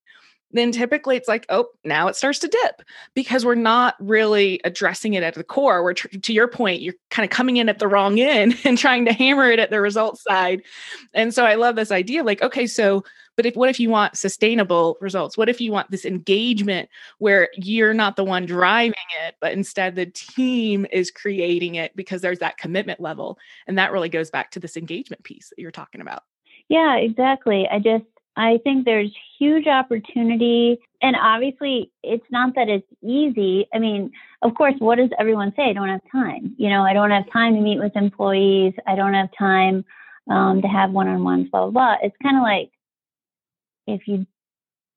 then 0.52 0.71
typically 0.71 1.17
it's 1.17 1.29
like 1.29 1.47
oh 1.49 1.67
now 1.85 2.09
it 2.09 2.17
starts 2.17 2.38
to 2.41 2.49
dip 2.49 2.83
because 3.14 3.45
we're 3.45 3.55
not 3.55 3.95
really 3.99 4.61
addressing 4.64 5.14
it 5.14 5.23
at 5.23 5.35
the 5.35 5.45
core. 5.45 5.83
We're 5.83 5.95
tr- 5.95 6.09
to 6.09 6.33
your 6.33 6.49
point 6.49 6.83
you're 6.83 6.95
kind 7.11 7.25
of 7.25 7.31
coming 7.31 7.57
in 7.57 7.69
at 7.69 7.79
the 7.79 7.88
wrong 7.88 8.21
end 8.21 8.59
and 8.64 8.76
trying 8.76 9.07
to 9.07 9.12
hammer 9.12 9.50
it 9.50 9.59
at 9.59 9.71
the 9.71 9.81
results 9.81 10.23
side. 10.23 10.62
And 11.14 11.35
so 11.35 11.45
i 11.45 11.55
love 11.55 11.76
this 11.76 11.91
idea 11.91 12.23
like 12.23 12.43
okay 12.43 12.67
so 12.67 13.02
but 13.36 13.46
if 13.46 13.56
what 13.56 13.70
if 13.70 13.80
you 13.80 13.90
want 13.90 14.16
sustainable 14.16 14.96
results? 15.00 15.36
What 15.36 15.48
if 15.48 15.60
you 15.60 15.72
want 15.72 15.90
this 15.90 16.04
engagement 16.04 16.88
where 17.18 17.48
you're 17.54 17.94
not 17.94 18.16
the 18.16 18.24
one 18.24 18.46
driving 18.46 18.94
it, 19.26 19.36
but 19.40 19.52
instead 19.52 19.94
the 19.94 20.06
team 20.06 20.86
is 20.92 21.10
creating 21.10 21.76
it 21.76 21.94
because 21.96 22.20
there's 22.20 22.40
that 22.40 22.58
commitment 22.58 23.00
level. 23.00 23.38
And 23.66 23.78
that 23.78 23.92
really 23.92 24.08
goes 24.08 24.30
back 24.30 24.50
to 24.52 24.60
this 24.60 24.76
engagement 24.76 25.24
piece 25.24 25.48
that 25.48 25.60
you're 25.60 25.70
talking 25.70 26.00
about. 26.00 26.24
Yeah, 26.68 26.96
exactly. 26.96 27.68
I 27.70 27.78
just 27.78 28.04
I 28.36 28.58
think 28.64 28.84
there's 28.84 29.14
huge 29.38 29.66
opportunity. 29.66 30.78
And 31.02 31.16
obviously, 31.16 31.90
it's 32.02 32.24
not 32.30 32.54
that 32.54 32.68
it's 32.68 32.86
easy. 33.02 33.66
I 33.74 33.78
mean, 33.78 34.10
of 34.40 34.54
course, 34.54 34.74
what 34.78 34.96
does 34.96 35.10
everyone 35.18 35.52
say? 35.56 35.64
I 35.64 35.72
don't 35.72 35.88
have 35.88 36.00
time. 36.10 36.54
You 36.56 36.70
know, 36.70 36.82
I 36.82 36.92
don't 36.92 37.10
have 37.10 37.30
time 37.30 37.54
to 37.54 37.60
meet 37.60 37.78
with 37.78 37.94
employees. 37.94 38.72
I 38.86 38.94
don't 38.94 39.14
have 39.14 39.28
time 39.38 39.84
um, 40.30 40.62
to 40.62 40.68
have 40.68 40.92
one 40.92 41.08
on 41.08 41.24
ones, 41.24 41.48
blah, 41.50 41.68
blah, 41.68 41.70
blah. 41.70 41.96
It's 42.02 42.16
kind 42.22 42.36
of 42.36 42.42
like, 42.42 42.70
if 43.86 44.02
you 44.06 44.26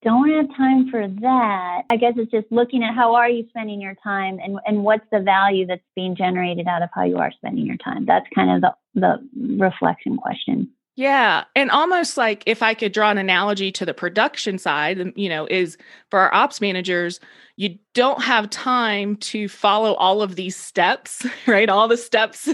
don't 0.01 0.29
have 0.29 0.55
time 0.55 0.89
for 0.91 1.07
that, 1.07 1.81
I 1.89 1.97
guess 1.97 2.13
it's 2.15 2.31
just 2.31 2.45
looking 2.51 2.83
at 2.83 2.93
how 2.93 3.15
are 3.15 3.29
you 3.29 3.45
spending 3.49 3.81
your 3.81 3.95
time 4.03 4.39
and, 4.41 4.59
and 4.65 4.83
what's 4.83 5.05
the 5.11 5.19
value 5.19 5.65
that's 5.65 5.81
being 5.95 6.15
generated 6.15 6.67
out 6.67 6.83
of 6.83 6.89
how 6.93 7.03
you 7.03 7.17
are 7.17 7.31
spending 7.31 7.65
your 7.65 7.77
time. 7.77 8.05
That's 8.05 8.27
kind 8.33 8.51
of 8.51 8.61
the, 8.61 8.99
the 9.01 9.57
reflection 9.57 10.17
question. 10.17 10.69
Yeah. 10.95 11.43
And 11.55 11.71
almost 11.71 12.15
like 12.17 12.43
if 12.45 12.63
I 12.63 12.73
could 12.73 12.93
draw 12.93 13.11
an 13.11 13.17
analogy 13.17 13.71
to 13.73 13.85
the 13.85 13.93
production 13.93 14.57
side, 14.57 15.01
um, 15.01 15.11
you 15.15 15.27
know, 15.27 15.45
is 15.49 15.77
for 16.09 16.19
our 16.19 16.33
ops 16.33 16.61
managers, 16.61 17.19
you 17.57 17.79
don't 17.93 18.23
have 18.23 18.49
time 18.49 19.17
to 19.17 19.49
follow 19.49 19.95
all 19.95 20.21
of 20.21 20.35
these 20.35 20.55
steps, 20.55 21.25
right? 21.47 21.67
All 21.67 21.87
the 21.87 21.97
steps. 21.97 22.47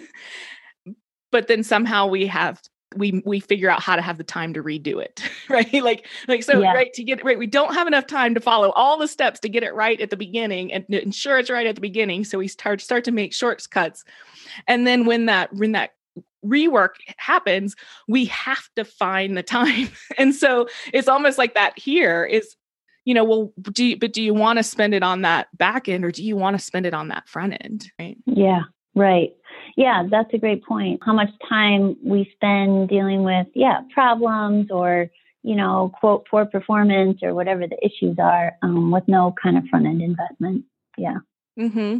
But 1.31 1.47
then 1.47 1.63
somehow 1.63 2.07
we 2.07 2.27
have 2.27 2.61
we 2.95 3.21
we 3.25 3.39
figure 3.39 3.69
out 3.69 3.81
how 3.81 3.95
to 3.95 4.01
have 4.01 4.17
the 4.17 4.23
time 4.23 4.53
to 4.53 4.63
redo 4.63 5.01
it 5.01 5.23
right? 5.49 5.83
Like 5.83 6.07
like 6.27 6.43
so 6.43 6.61
yeah. 6.61 6.73
right 6.73 6.91
to 6.93 7.03
get 7.03 7.19
it 7.19 7.25
right 7.25 7.39
we 7.39 7.47
don't 7.47 7.73
have 7.73 7.87
enough 7.87 8.07
time 8.07 8.33
to 8.35 8.39
follow 8.39 8.71
all 8.71 8.97
the 8.97 9.07
steps 9.07 9.39
to 9.41 9.49
get 9.49 9.63
it 9.63 9.73
right 9.73 9.99
at 9.99 10.09
the 10.09 10.17
beginning 10.17 10.71
and 10.73 10.85
ensure 10.89 11.37
it's 11.39 11.49
right 11.49 11.67
at 11.67 11.75
the 11.75 11.81
beginning. 11.81 12.23
So 12.23 12.37
we 12.37 12.47
start 12.47 12.81
start 12.81 13.03
to 13.05 13.11
make 13.11 13.33
shortcuts. 13.33 14.03
And 14.67 14.85
then 14.85 15.05
when 15.05 15.25
that 15.27 15.53
when 15.53 15.73
that 15.73 15.91
rework 16.45 16.95
happens 17.17 17.75
we 18.07 18.25
have 18.25 18.67
to 18.75 18.83
find 18.83 19.37
the 19.37 19.43
time. 19.43 19.89
And 20.17 20.35
so 20.35 20.67
it's 20.93 21.07
almost 21.07 21.37
like 21.37 21.53
that 21.53 21.77
here 21.77 22.25
is 22.25 22.55
you 23.05 23.13
know 23.13 23.23
well 23.23 23.53
do 23.71 23.85
you, 23.85 23.97
but 23.97 24.13
do 24.13 24.21
you 24.21 24.33
want 24.33 24.57
to 24.57 24.63
spend 24.63 24.93
it 24.93 25.03
on 25.03 25.21
that 25.21 25.47
back 25.57 25.87
end 25.87 26.03
or 26.03 26.11
do 26.11 26.23
you 26.23 26.35
want 26.35 26.57
to 26.57 26.63
spend 26.63 26.85
it 26.85 26.93
on 26.93 27.09
that 27.09 27.29
front 27.29 27.57
end 27.61 27.89
right? 27.99 28.17
Yeah 28.25 28.63
right 28.95 29.31
yeah, 29.77 30.03
that's 30.09 30.33
a 30.33 30.37
great 30.37 30.63
point. 30.63 31.01
How 31.03 31.13
much 31.13 31.29
time 31.47 31.95
we 32.03 32.29
spend 32.35 32.89
dealing 32.89 33.23
with, 33.23 33.47
yeah, 33.53 33.81
problems 33.93 34.69
or, 34.71 35.09
you 35.43 35.55
know, 35.55 35.91
quote, 35.99 36.27
poor 36.29 36.45
performance 36.45 37.19
or 37.23 37.33
whatever 37.33 37.67
the 37.67 37.77
issues 37.83 38.17
are 38.19 38.53
um, 38.61 38.91
with 38.91 39.07
no 39.07 39.33
kind 39.41 39.57
of 39.57 39.65
front 39.65 39.85
end 39.85 40.01
investment. 40.01 40.65
Yeah. 40.97 41.17
Mm-hmm. 41.59 41.99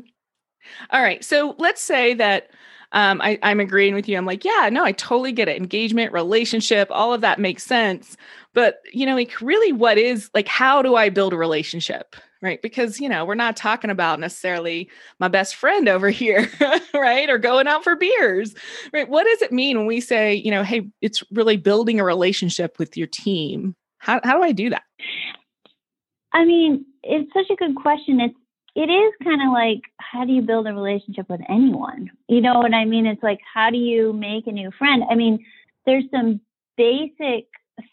All 0.91 1.01
right. 1.01 1.23
So 1.23 1.55
let's 1.57 1.81
say 1.81 2.13
that 2.13 2.51
um, 2.91 3.21
I, 3.21 3.39
I'm 3.41 3.59
agreeing 3.59 3.95
with 3.95 4.07
you. 4.07 4.17
I'm 4.17 4.25
like, 4.25 4.43
yeah, 4.43 4.69
no, 4.71 4.83
I 4.83 4.91
totally 4.91 5.31
get 5.31 5.47
it. 5.47 5.57
Engagement, 5.57 6.11
relationship, 6.11 6.89
all 6.91 7.13
of 7.13 7.21
that 7.21 7.39
makes 7.39 7.63
sense. 7.63 8.17
But, 8.53 8.81
you 8.91 9.05
know, 9.05 9.15
like 9.15 9.39
really 9.41 9.71
what 9.71 9.97
is 9.97 10.29
like, 10.33 10.47
how 10.47 10.81
do 10.81 10.95
I 10.95 11.09
build 11.09 11.33
a 11.33 11.37
relationship? 11.37 12.15
Right? 12.41 12.61
Because, 12.61 12.99
you 12.99 13.07
know, 13.07 13.25
we're 13.25 13.35
not 13.35 13.55
talking 13.55 13.89
about 13.89 14.19
necessarily 14.19 14.89
my 15.19 15.27
best 15.27 15.55
friend 15.55 15.87
over 15.87 16.09
here, 16.21 16.49
right? 16.93 17.29
Or 17.29 17.37
going 17.37 17.67
out 17.67 17.83
for 17.83 17.95
beers, 17.95 18.53
right? 18.93 19.07
What 19.07 19.25
does 19.25 19.41
it 19.41 19.51
mean 19.51 19.77
when 19.77 19.87
we 19.87 20.01
say, 20.01 20.33
you 20.33 20.51
know, 20.51 20.63
hey, 20.63 20.89
it's 21.01 21.23
really 21.31 21.57
building 21.57 21.99
a 21.99 22.03
relationship 22.03 22.79
with 22.79 22.97
your 22.97 23.07
team? 23.07 23.75
How, 23.99 24.19
how 24.23 24.37
do 24.37 24.43
I 24.43 24.51
do 24.51 24.69
that? 24.71 24.83
I 26.33 26.45
mean, 26.45 26.85
it's 27.03 27.31
such 27.33 27.49
a 27.51 27.55
good 27.55 27.75
question. 27.75 28.19
It's, 28.19 28.35
it 28.73 28.89
is 28.89 29.13
kind 29.23 29.41
of 29.41 29.51
like, 29.51 29.81
how 29.97 30.23
do 30.25 30.31
you 30.31 30.41
build 30.41 30.65
a 30.65 30.73
relationship 30.73 31.29
with 31.29 31.41
anyone? 31.49 32.09
You 32.29 32.41
know 32.41 32.59
what 32.59 32.73
I 32.73 32.85
mean? 32.85 33.05
It's 33.05 33.21
like, 33.21 33.39
how 33.53 33.69
do 33.69 33.77
you 33.77 34.13
make 34.13 34.47
a 34.47 34.51
new 34.51 34.71
friend? 34.71 35.03
I 35.09 35.15
mean, 35.15 35.45
there's 35.85 36.05
some 36.09 36.39
basic 36.77 37.47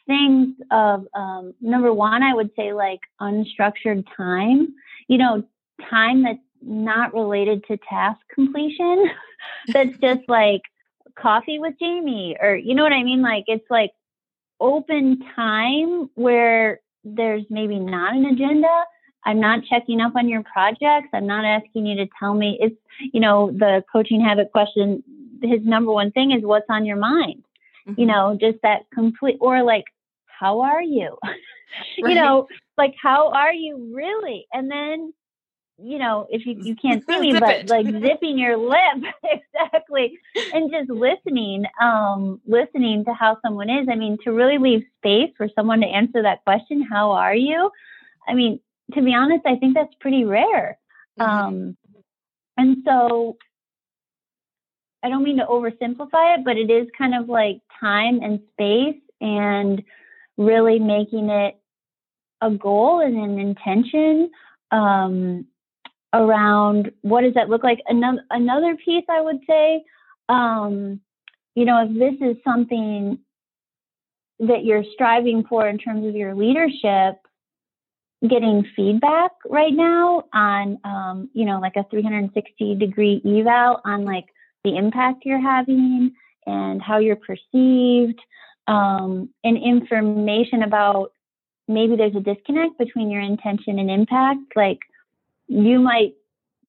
things 0.06 0.54
of 0.70 1.06
um, 1.14 1.54
number 1.60 1.92
one, 1.92 2.22
I 2.22 2.34
would 2.34 2.50
say 2.56 2.72
like 2.72 3.00
unstructured 3.20 4.04
time, 4.16 4.74
you 5.08 5.18
know, 5.18 5.42
time 5.90 6.22
that's 6.22 6.38
not 6.62 7.14
related 7.14 7.64
to 7.68 7.78
task 7.88 8.20
completion, 8.34 9.10
that's 9.68 9.96
just 9.98 10.20
like 10.28 10.62
coffee 11.16 11.58
with 11.58 11.74
Jamie, 11.78 12.36
or 12.40 12.54
you 12.54 12.74
know 12.74 12.82
what 12.82 12.92
I 12.92 13.02
mean? 13.02 13.22
Like 13.22 13.44
it's 13.46 13.68
like 13.70 13.92
open 14.60 15.22
time 15.36 16.10
where 16.14 16.80
there's 17.04 17.44
maybe 17.50 17.78
not 17.78 18.14
an 18.14 18.26
agenda. 18.26 18.84
I'm 19.24 19.40
not 19.40 19.64
checking 19.68 20.00
up 20.00 20.14
on 20.16 20.28
your 20.28 20.42
projects. 20.42 21.08
I'm 21.12 21.26
not 21.26 21.44
asking 21.44 21.86
you 21.86 21.96
to 21.96 22.08
tell 22.18 22.34
me. 22.34 22.58
It's, 22.60 22.76
you 23.12 23.20
know, 23.20 23.50
the 23.50 23.84
coaching 23.92 24.20
habit 24.20 24.50
question, 24.52 25.02
his 25.42 25.60
number 25.64 25.92
one 25.92 26.12
thing 26.12 26.32
is 26.32 26.42
what's 26.42 26.66
on 26.68 26.86
your 26.86 26.96
mind 26.96 27.44
mm-hmm. 27.88 28.00
you 28.00 28.06
know, 28.06 28.36
just 28.40 28.58
that 28.62 28.82
complete, 28.92 29.38
or 29.40 29.62
like, 29.62 29.84
how 30.26 30.60
are 30.60 30.82
you? 30.82 31.16
Right. 32.02 32.14
you 32.14 32.14
know, 32.14 32.48
like, 32.78 32.94
how 33.00 33.30
are 33.30 33.52
you 33.52 33.92
really? 33.94 34.46
And 34.54 34.70
then, 34.70 35.12
you 35.76 35.98
know, 35.98 36.26
if 36.30 36.46
you, 36.46 36.56
you 36.62 36.74
can't 36.74 37.04
see 37.06 37.20
me, 37.20 37.38
but 37.38 37.68
like 37.68 37.84
zipping 38.02 38.38
your 38.38 38.56
lip, 38.56 39.12
exactly, 39.22 40.18
and 40.54 40.72
just 40.72 40.88
listening, 40.88 41.66
um, 41.78 42.40
listening 42.46 43.04
to 43.04 43.12
how 43.12 43.36
someone 43.44 43.68
is. 43.68 43.86
I 43.90 43.96
mean, 43.96 44.16
to 44.24 44.32
really 44.32 44.56
leave 44.56 44.82
space 44.96 45.30
for 45.36 45.46
someone 45.54 45.80
to 45.80 45.86
answer 45.86 46.22
that 46.22 46.42
question, 46.44 46.80
how 46.90 47.12
are 47.12 47.34
you? 47.34 47.70
I 48.26 48.32
mean, 48.32 48.60
to 48.94 49.02
be 49.02 49.14
honest, 49.14 49.44
I 49.44 49.56
think 49.56 49.74
that's 49.74 49.94
pretty 50.00 50.24
rare. 50.24 50.78
Mm-hmm. 51.20 51.30
Um, 51.30 51.76
and 52.56 52.78
so 52.84 53.36
I 55.02 55.08
don't 55.08 55.22
mean 55.22 55.38
to 55.38 55.44
oversimplify 55.44 56.38
it, 56.38 56.44
but 56.44 56.56
it 56.56 56.70
is 56.70 56.88
kind 56.96 57.14
of 57.14 57.28
like 57.28 57.60
time 57.80 58.20
and 58.22 58.40
space 58.52 59.00
and 59.20 59.82
really 60.36 60.78
making 60.78 61.30
it 61.30 61.58
a 62.40 62.50
goal 62.50 63.00
and 63.00 63.16
an 63.16 63.38
intention 63.38 64.30
um, 64.70 65.46
around 66.12 66.92
what 67.02 67.22
does 67.22 67.34
that 67.34 67.48
look 67.48 67.62
like. 67.62 67.80
Another 67.86 68.24
another 68.30 68.76
piece 68.76 69.04
I 69.08 69.20
would 69.20 69.40
say, 69.48 69.84
um, 70.28 71.00
you 71.54 71.64
know, 71.64 71.84
if 71.88 71.98
this 71.98 72.28
is 72.28 72.36
something 72.44 73.18
that 74.40 74.64
you're 74.64 74.84
striving 74.94 75.44
for 75.48 75.68
in 75.68 75.78
terms 75.78 76.06
of 76.06 76.14
your 76.14 76.34
leadership, 76.34 77.16
getting 78.28 78.64
feedback 78.76 79.32
right 79.48 79.72
now 79.72 80.24
on, 80.32 80.78
um, 80.84 81.30
you 81.34 81.44
know, 81.44 81.58
like 81.60 81.76
a 81.76 81.84
360 81.90 82.74
degree 82.76 83.20
eval 83.24 83.80
on 83.84 84.04
like 84.04 84.26
the 84.68 84.76
impact 84.76 85.24
you're 85.24 85.40
having 85.40 86.12
and 86.46 86.82
how 86.82 86.98
you're 86.98 87.16
perceived, 87.16 88.20
um, 88.66 89.30
and 89.44 89.56
information 89.56 90.62
about 90.62 91.12
maybe 91.66 91.96
there's 91.96 92.16
a 92.16 92.20
disconnect 92.20 92.78
between 92.78 93.10
your 93.10 93.22
intention 93.22 93.78
and 93.78 93.90
impact. 93.90 94.40
Like 94.56 94.78
you 95.46 95.78
might 95.78 96.14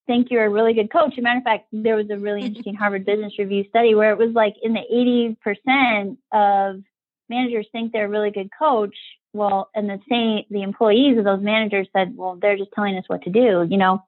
think 0.08 0.32
you're 0.32 0.46
a 0.46 0.50
really 0.50 0.74
good 0.74 0.92
coach. 0.92 1.14
As 1.14 1.20
a 1.20 1.22
matter 1.22 1.38
of 1.38 1.44
fact, 1.44 1.68
there 1.72 1.96
was 1.96 2.10
a 2.10 2.18
really 2.18 2.42
interesting 2.42 2.76
Harvard 2.76 3.06
Business 3.06 3.38
Review 3.38 3.66
study 3.70 3.96
where 3.96 4.12
it 4.12 4.18
was 4.18 4.34
like 4.34 4.56
in 4.64 4.74
the 4.74 5.36
80% 5.46 6.18
of 6.32 6.82
managers 7.30 7.68
think 7.72 7.92
they're 7.92 8.06
a 8.06 8.10
really 8.10 8.32
good 8.32 8.50
coach. 8.58 8.96
Well, 9.34 9.70
and 9.76 9.88
the 9.88 10.00
same, 10.10 10.46
the 10.50 10.64
employees 10.64 11.18
of 11.18 11.26
those 11.26 11.42
managers 11.44 11.88
said, 11.96 12.18
well, 12.18 12.38
they're 12.42 12.58
just 12.58 12.72
telling 12.74 12.98
us 12.98 13.04
what 13.08 13.22
to 13.24 13.30
do, 13.30 13.68
you 13.70 13.78
know, 13.78 14.04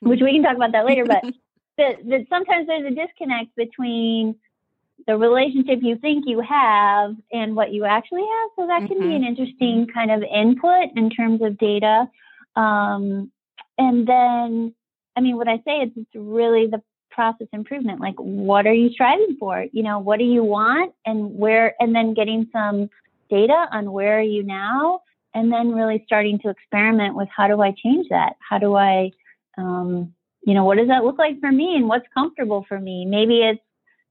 which 0.00 0.20
we 0.22 0.32
can 0.32 0.42
talk 0.42 0.56
about 0.56 0.72
that 0.72 0.86
later. 0.86 1.04
But 1.04 1.24
that, 1.78 1.96
that 2.08 2.26
sometimes 2.28 2.66
there's 2.66 2.92
a 2.92 2.94
disconnect 2.94 3.54
between 3.56 4.36
the 5.06 5.16
relationship 5.16 5.80
you 5.82 5.96
think 5.96 6.24
you 6.26 6.40
have 6.40 7.14
and 7.32 7.54
what 7.54 7.72
you 7.72 7.84
actually 7.84 8.22
have. 8.22 8.50
So 8.56 8.66
that 8.66 8.88
can 8.88 8.98
mm-hmm. 8.98 9.08
be 9.08 9.14
an 9.16 9.24
interesting 9.24 9.86
kind 9.92 10.10
of 10.10 10.22
input 10.22 10.96
in 10.96 11.10
terms 11.10 11.42
of 11.42 11.58
data. 11.58 12.08
Um, 12.56 13.30
and 13.78 14.06
then, 14.06 14.74
I 15.16 15.20
mean, 15.20 15.36
what 15.36 15.48
I 15.48 15.58
say 15.64 15.78
is 15.78 15.90
it's 15.96 16.10
really 16.14 16.66
the 16.66 16.82
process 17.10 17.46
improvement. 17.52 18.00
Like, 18.00 18.16
what 18.16 18.66
are 18.66 18.74
you 18.74 18.90
striving 18.90 19.36
for? 19.38 19.66
You 19.70 19.82
know, 19.82 19.98
what 19.98 20.18
do 20.18 20.24
you 20.24 20.42
want 20.42 20.94
and 21.04 21.38
where, 21.38 21.74
and 21.78 21.94
then 21.94 22.14
getting 22.14 22.48
some 22.52 22.88
data 23.28 23.66
on 23.70 23.92
where 23.92 24.18
are 24.18 24.22
you 24.22 24.42
now, 24.42 25.02
and 25.34 25.52
then 25.52 25.72
really 25.72 26.02
starting 26.06 26.38
to 26.40 26.48
experiment 26.48 27.14
with 27.14 27.28
how 27.34 27.48
do 27.48 27.60
I 27.60 27.72
change 27.72 28.08
that? 28.08 28.36
How 28.38 28.58
do 28.58 28.74
I, 28.76 29.12
um, 29.58 30.14
you 30.46 30.54
know, 30.54 30.64
what 30.64 30.78
does 30.78 30.86
that 30.88 31.04
look 31.04 31.18
like 31.18 31.40
for 31.40 31.50
me 31.50 31.74
and 31.74 31.88
what's 31.88 32.06
comfortable 32.14 32.64
for 32.68 32.78
me? 32.78 33.04
Maybe 33.04 33.40
it's, 33.42 33.60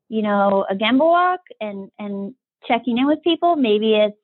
you 0.10 0.22
know, 0.22 0.66
a 0.70 0.76
gemba 0.76 1.00
walk 1.00 1.40
and, 1.62 1.90
and 1.98 2.36
checking 2.68 2.98
in 2.98 3.08
with 3.08 3.24
people. 3.24 3.56
Maybe 3.56 3.96
it's, 3.96 4.18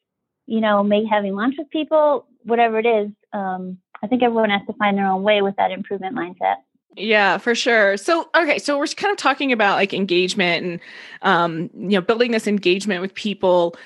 you 0.46 0.60
know, 0.60 0.84
maybe 0.84 1.06
having 1.06 1.36
lunch 1.36 1.56
with 1.58 1.70
people, 1.70 2.28
whatever 2.44 2.80
it 2.80 2.86
is. 2.86 3.12
Um, 3.32 3.78
I 4.04 4.08
think 4.08 4.24
everyone 4.24 4.50
has 4.50 4.62
to 4.68 4.74
find 4.74 4.98
their 4.98 5.08
own 5.08 5.24
way 5.24 5.42
with 5.42 5.56
that 5.56 5.72
improvement 5.72 6.14
mindset. 6.14 6.58
Yeah, 6.98 7.38
for 7.38 7.56
sure. 7.56 7.96
So, 7.96 8.30
okay, 8.36 8.60
so 8.60 8.78
we're 8.78 8.88
kind 8.88 9.14
of 9.14 9.18
talking 9.18 9.54
about 9.54 9.78
like 9.78 9.94
engagement 9.94 10.66
and, 10.66 10.80
um, 11.22 11.70
you 11.74 11.92
know, 11.92 12.02
building 12.02 12.32
this 12.32 12.46
engagement 12.46 13.02
with 13.02 13.14
people. 13.14 13.78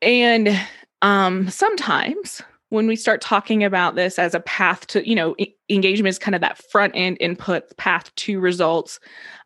And 0.00 0.56
um, 1.02 1.50
sometimes 1.50 2.42
when 2.70 2.86
we 2.86 2.96
start 2.96 3.20
talking 3.20 3.62
about 3.62 3.94
this 3.94 4.18
as 4.18 4.34
a 4.34 4.40
path 4.40 4.86
to 4.88 5.08
you 5.08 5.14
know 5.14 5.36
engagement 5.68 6.08
is 6.08 6.18
kind 6.18 6.34
of 6.34 6.40
that 6.40 6.58
front 6.70 6.92
end 6.96 7.16
input 7.20 7.76
path 7.76 8.14
to 8.16 8.40
results 8.40 8.98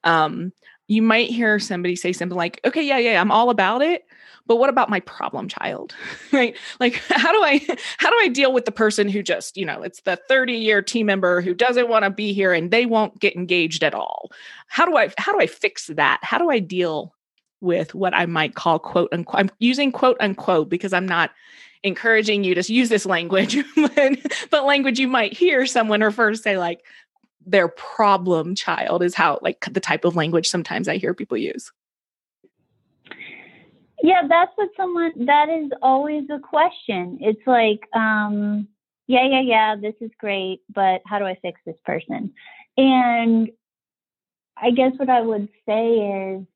um, 0.04 0.52
you 0.87 1.02
might 1.02 1.31
hear 1.31 1.59
somebody 1.59 1.97
say 1.97 2.12
something 2.12 2.38
like 2.38 2.61
okay 2.64 2.83
yeah 2.83 2.99
yeah 2.99 3.21
i'm 3.21 3.31
all 3.31 3.50
about 3.50 3.83
it 3.83 4.04
but 4.47 4.57
what 4.57 4.69
about 4.69 4.90
my 4.90 5.00
problem 5.00 5.49
child? 5.49 5.95
Right? 6.33 6.57
Like 6.81 6.95
how 7.09 7.33
do 7.33 7.43
i 7.43 7.61
how 7.99 8.11
do 8.11 8.16
i 8.21 8.28
deal 8.28 8.52
with 8.52 8.64
the 8.64 8.73
person 8.73 9.09
who 9.09 9.23
just 9.23 9.57
you 9.57 9.64
know 9.64 9.83
it's 9.83 10.00
the 10.02 10.19
30 10.28 10.54
year 10.54 10.83
team 10.83 11.07
member 11.07 11.40
who 11.40 11.54
doesn't 11.54 11.88
want 11.88 12.04
to 12.04 12.11
be 12.11 12.33
here 12.33 12.52
and 12.52 12.71
they 12.71 12.87
won't 12.87 13.21
get 13.21 13.37
engaged 13.37 13.85
at 13.85 13.95
all? 13.95 14.31
How 14.66 14.85
do 14.85 14.97
i 14.97 15.11
how 15.16 15.33
do 15.33 15.40
i 15.40 15.47
fix 15.47 15.87
that? 15.88 16.19
How 16.23 16.38
do 16.38 16.50
i 16.50 16.59
deal 16.59 17.14
with 17.61 17.95
what 17.95 18.12
i 18.14 18.26
might 18.26 18.54
call 18.54 18.78
quote 18.78 19.09
unquote 19.11 19.40
i'm 19.40 19.50
using 19.59 19.90
quote 19.90 20.19
unquote 20.21 20.69
because 20.69 20.93
i'm 20.93 21.07
not 21.07 21.31
encouraging 21.85 22.43
you 22.43 22.55
to 22.55 22.73
use 22.73 22.88
this 22.88 23.07
language, 23.07 23.57
but, 23.76 24.12
but 24.50 24.64
language 24.64 24.99
you 24.99 25.07
might 25.07 25.33
hear 25.33 25.67
someone 25.67 26.00
refer 26.00 26.31
to 26.31 26.37
say 26.37 26.59
like 26.59 26.81
their 27.47 27.69
problem 27.69 28.55
child 28.55 29.03
is 29.03 29.14
how 29.14 29.38
like 29.43 29.67
the 29.71 29.81
type 29.81 30.05
of 30.05 30.17
language 30.17 30.49
sometimes 30.49 30.88
I 30.88 30.97
hear 30.97 31.14
people 31.14 31.37
use. 31.37 31.71
Yeah, 34.03 34.23
that's 34.29 34.53
what 34.57 34.71
someone 34.76 35.12
that 35.26 35.49
is 35.49 35.71
always 35.81 36.25
a 36.31 36.38
question. 36.38 37.19
It's 37.21 37.41
like, 37.47 37.81
um, 37.95 38.67
yeah, 39.07 39.26
yeah, 39.26 39.41
yeah, 39.41 39.76
this 39.76 39.95
is 40.00 40.11
great, 40.19 40.61
but 40.75 41.03
how 41.07 41.19
do 41.19 41.26
I 41.26 41.37
fix 41.41 41.61
this 41.64 41.76
person? 41.85 42.33
And 42.76 43.50
I 44.57 44.71
guess 44.71 44.93
what 44.97 45.11
I 45.11 45.21
would 45.21 45.49
say 45.67 45.88
is 46.37 46.47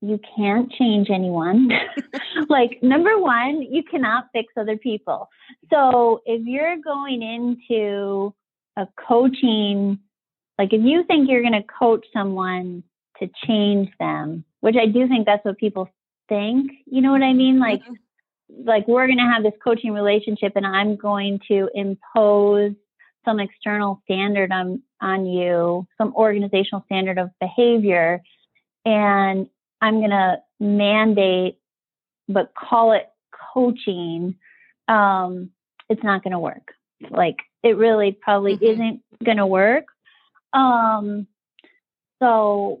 you 0.00 0.18
can't 0.36 0.70
change 0.72 1.08
anyone. 1.10 1.68
like, 2.48 2.78
number 2.82 3.18
one, 3.18 3.62
you 3.62 3.82
cannot 3.82 4.28
fix 4.32 4.52
other 4.56 4.76
people. 4.76 5.28
So, 5.70 6.22
if 6.24 6.42
you're 6.46 6.76
going 6.82 7.22
into 7.22 8.34
a 8.76 8.86
coaching, 9.08 9.98
like 10.58 10.72
if 10.72 10.82
you 10.82 11.04
think 11.04 11.28
you're 11.28 11.42
going 11.42 11.52
to 11.52 11.62
coach 11.62 12.06
someone 12.12 12.82
to 13.18 13.28
change 13.46 13.88
them, 13.98 14.44
which 14.60 14.76
I 14.80 14.86
do 14.86 15.06
think 15.06 15.26
that's 15.26 15.44
what 15.44 15.58
people 15.58 15.88
think, 16.28 16.70
you 16.86 17.02
know 17.02 17.12
what 17.12 17.22
I 17.22 17.32
mean? 17.32 17.58
Like, 17.58 17.80
mm-hmm. 17.82 18.66
like 18.66 18.88
we're 18.88 19.06
going 19.06 19.18
to 19.18 19.30
have 19.32 19.42
this 19.42 19.58
coaching 19.62 19.92
relationship 19.92 20.52
and 20.56 20.66
I'm 20.66 20.96
going 20.96 21.40
to 21.48 21.68
impose 21.74 22.72
some 23.24 23.40
external 23.40 24.00
standard 24.04 24.50
on 24.50 24.82
on 25.02 25.26
you, 25.26 25.86
some 25.96 26.14
organizational 26.14 26.82
standard 26.86 27.18
of 27.18 27.30
behavior 27.40 28.20
and 28.84 29.48
I'm 29.80 29.98
going 29.98 30.10
to 30.10 30.38
mandate, 30.58 31.58
but 32.28 32.52
call 32.54 32.92
it 32.92 33.08
coaching, 33.54 34.36
um, 34.88 35.50
it's 35.88 36.02
not 36.02 36.22
going 36.22 36.32
to 36.32 36.38
work. 36.38 36.74
Like 37.10 37.36
it 37.62 37.76
really 37.76 38.12
probably 38.20 38.56
mm-hmm. 38.56 38.64
isn't 38.64 39.02
going 39.24 39.38
to 39.38 39.46
work. 39.46 39.84
Um, 40.52 41.26
so, 42.22 42.80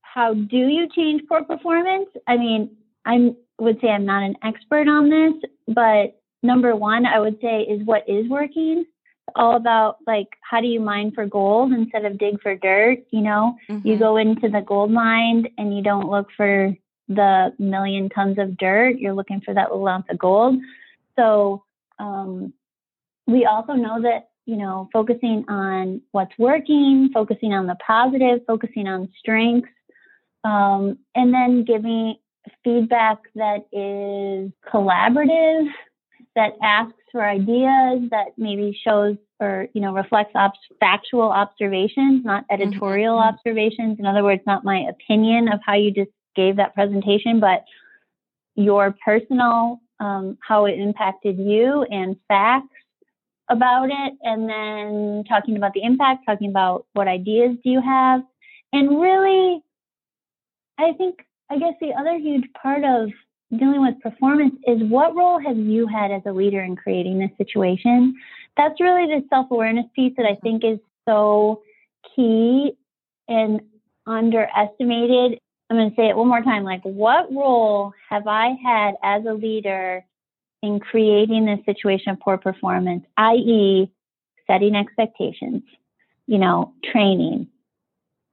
how 0.00 0.34
do 0.34 0.56
you 0.56 0.88
change 0.94 1.22
poor 1.28 1.44
performance? 1.44 2.08
I 2.26 2.36
mean, 2.36 2.76
I 3.06 3.34
would 3.58 3.80
say 3.80 3.88
I'm 3.88 4.04
not 4.04 4.22
an 4.22 4.36
expert 4.42 4.88
on 4.88 5.08
this, 5.08 5.50
but 5.68 6.20
number 6.42 6.76
one, 6.76 7.06
I 7.06 7.18
would 7.20 7.38
say 7.40 7.62
is 7.62 7.86
what 7.86 8.08
is 8.08 8.28
working 8.28 8.84
all 9.34 9.56
about 9.56 9.98
like 10.06 10.28
how 10.42 10.60
do 10.60 10.66
you 10.66 10.80
mine 10.80 11.12
for 11.12 11.26
gold 11.26 11.72
instead 11.72 12.04
of 12.04 12.18
dig 12.18 12.40
for 12.42 12.54
dirt 12.56 12.98
you 13.10 13.20
know? 13.20 13.56
Mm-hmm. 13.68 13.86
you 13.86 13.98
go 13.98 14.16
into 14.16 14.48
the 14.48 14.60
gold 14.60 14.90
mine 14.90 15.46
and 15.58 15.76
you 15.76 15.82
don't 15.82 16.10
look 16.10 16.28
for 16.36 16.76
the 17.08 17.52
million 17.58 18.08
tons 18.08 18.38
of 18.38 18.56
dirt. 18.56 18.98
You're 18.98 19.12
looking 19.12 19.40
for 19.40 19.54
that 19.54 19.70
little 19.70 19.88
ounce 19.88 20.06
of 20.10 20.18
gold. 20.18 20.56
So 21.16 21.64
um, 21.98 22.52
we 23.26 23.44
also 23.44 23.72
know 23.74 24.02
that 24.02 24.30
you 24.46 24.56
know 24.56 24.88
focusing 24.92 25.44
on 25.48 26.00
what's 26.10 26.36
working 26.38 27.10
focusing 27.14 27.52
on 27.52 27.66
the 27.66 27.76
positive 27.76 28.40
focusing 28.46 28.88
on 28.88 29.08
strengths 29.18 29.68
um, 30.42 30.98
and 31.14 31.32
then 31.32 31.64
giving 31.64 32.16
feedback 32.64 33.18
that 33.36 33.66
is 33.70 34.50
collaborative 34.68 35.68
that 36.34 36.54
asks 36.60 36.98
for 37.12 37.22
ideas, 37.22 38.08
that 38.10 38.32
maybe 38.36 38.76
shows 38.84 39.16
or 39.38 39.68
you 39.74 39.80
know 39.80 39.92
reflects 39.92 40.32
op- 40.34 40.54
factual 40.80 41.30
observations, 41.30 42.24
not 42.24 42.44
mm-hmm. 42.44 42.62
editorial 42.62 43.18
mm-hmm. 43.18 43.34
observations. 43.34 43.98
In 43.98 44.06
other 44.06 44.24
words, 44.24 44.42
not 44.46 44.64
my 44.64 44.86
opinion 44.88 45.48
of 45.48 45.60
how 45.64 45.74
you 45.74 45.92
just 45.92 46.10
gave 46.34 46.56
that 46.56 46.74
presentation, 46.74 47.38
but 47.38 47.64
your 48.54 48.94
personal 49.04 49.80
um, 50.00 50.36
how 50.46 50.64
it 50.66 50.78
impacted 50.78 51.38
you 51.38 51.84
and 51.84 52.16
facts 52.26 52.66
about 53.48 53.90
it, 53.90 54.14
and 54.22 54.48
then 54.48 55.24
talking 55.28 55.56
about 55.56 55.74
the 55.74 55.82
impact, 55.82 56.24
talking 56.26 56.48
about 56.48 56.86
what 56.94 57.06
ideas 57.06 57.56
do 57.62 57.70
you 57.70 57.80
have, 57.80 58.22
and 58.72 59.00
really, 59.00 59.62
I 60.78 60.92
think 60.96 61.20
I 61.50 61.58
guess 61.58 61.74
the 61.80 61.92
other 61.92 62.16
huge 62.16 62.44
part 62.60 62.82
of 62.84 63.10
dealing 63.56 63.82
with 63.82 64.00
performance 64.00 64.54
is 64.66 64.82
what 64.82 65.14
role 65.14 65.38
have 65.38 65.56
you 65.56 65.86
had 65.86 66.10
as 66.10 66.22
a 66.26 66.32
leader 66.32 66.62
in 66.62 66.76
creating 66.76 67.18
this 67.18 67.30
situation? 67.36 68.14
That's 68.56 68.80
really 68.80 69.06
the 69.06 69.24
self 69.28 69.50
awareness 69.50 69.86
piece 69.94 70.14
that 70.16 70.26
I 70.26 70.36
think 70.36 70.64
is 70.64 70.78
so 71.08 71.62
key 72.14 72.72
and 73.28 73.60
underestimated. 74.06 75.38
I'm 75.70 75.76
going 75.76 75.90
to 75.90 75.96
say 75.96 76.08
it 76.08 76.16
one 76.16 76.28
more 76.28 76.42
time. 76.42 76.64
Like, 76.64 76.82
what 76.82 77.32
role 77.32 77.92
have 78.10 78.26
I 78.26 78.56
had 78.62 78.94
as 79.02 79.24
a 79.24 79.32
leader 79.32 80.04
in 80.62 80.80
creating 80.80 81.46
this 81.46 81.64
situation 81.64 82.12
of 82.12 82.20
poor 82.20 82.38
performance, 82.38 83.04
i.e., 83.16 83.90
setting 84.46 84.74
expectations, 84.74 85.62
you 86.26 86.38
know, 86.38 86.72
training, 86.92 87.48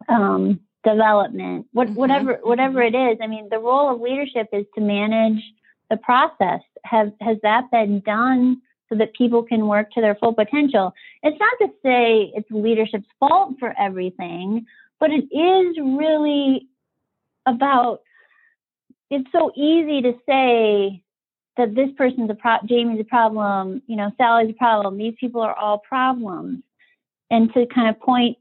um, 0.08 0.60
development, 0.84 1.68
what, 1.74 1.88
mm-hmm. 1.88 1.96
whatever 1.96 2.40
whatever 2.44 2.82
it 2.82 2.96
is. 2.96 3.18
I 3.22 3.28
mean, 3.28 3.48
the 3.50 3.60
role 3.60 3.94
of 3.94 4.02
leadership 4.02 4.48
is 4.54 4.66
to 4.76 4.82
manage 4.82 5.42
the 5.90 5.98
process. 5.98 6.62
Have 6.86 7.12
has 7.22 7.38
that 7.44 7.70
been 7.72 8.00
done 8.02 8.62
so 8.90 8.96
that 8.96 9.14
people 9.14 9.44
can 9.44 9.68
work 9.68 9.92
to 9.92 10.02
their 10.02 10.16
full 10.16 10.34
potential? 10.34 10.94
It's 11.24 11.40
not 11.40 11.68
to 11.68 11.74
say 11.84 12.32
it's 12.36 12.50
leadership's 12.50 13.08
fault 13.20 13.56
for 13.60 13.74
everything, 13.80 14.66
but 15.00 15.12
it 15.12 15.26
is 15.36 15.78
really 15.78 16.68
about. 17.46 18.02
It's 19.12 19.30
so 19.32 19.52
easy 19.56 20.04
to 20.04 20.14
say 20.28 21.04
that 21.58 21.74
this 21.76 21.90
person's 21.98 22.30
a 22.30 22.36
pro- 22.36 22.60
Jamie's 22.66 23.02
a 23.02 23.04
problem, 23.04 23.82
you 23.88 23.96
know, 23.96 24.12
Sally's 24.18 24.52
a 24.52 24.54
problem. 24.54 24.98
These 24.98 25.16
people 25.20 25.42
are 25.42 25.56
all 25.56 25.80
problems, 25.80 26.64
and 27.30 27.54
to 27.54 27.66
kind 27.66 27.90
of 27.90 28.00
point 28.00 28.38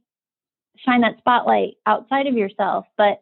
shine 0.85 1.01
that 1.03 1.19
spotlight 1.19 1.75
outside 1.87 2.27
of 2.27 2.35
yourself 2.35 2.87
but 2.97 3.21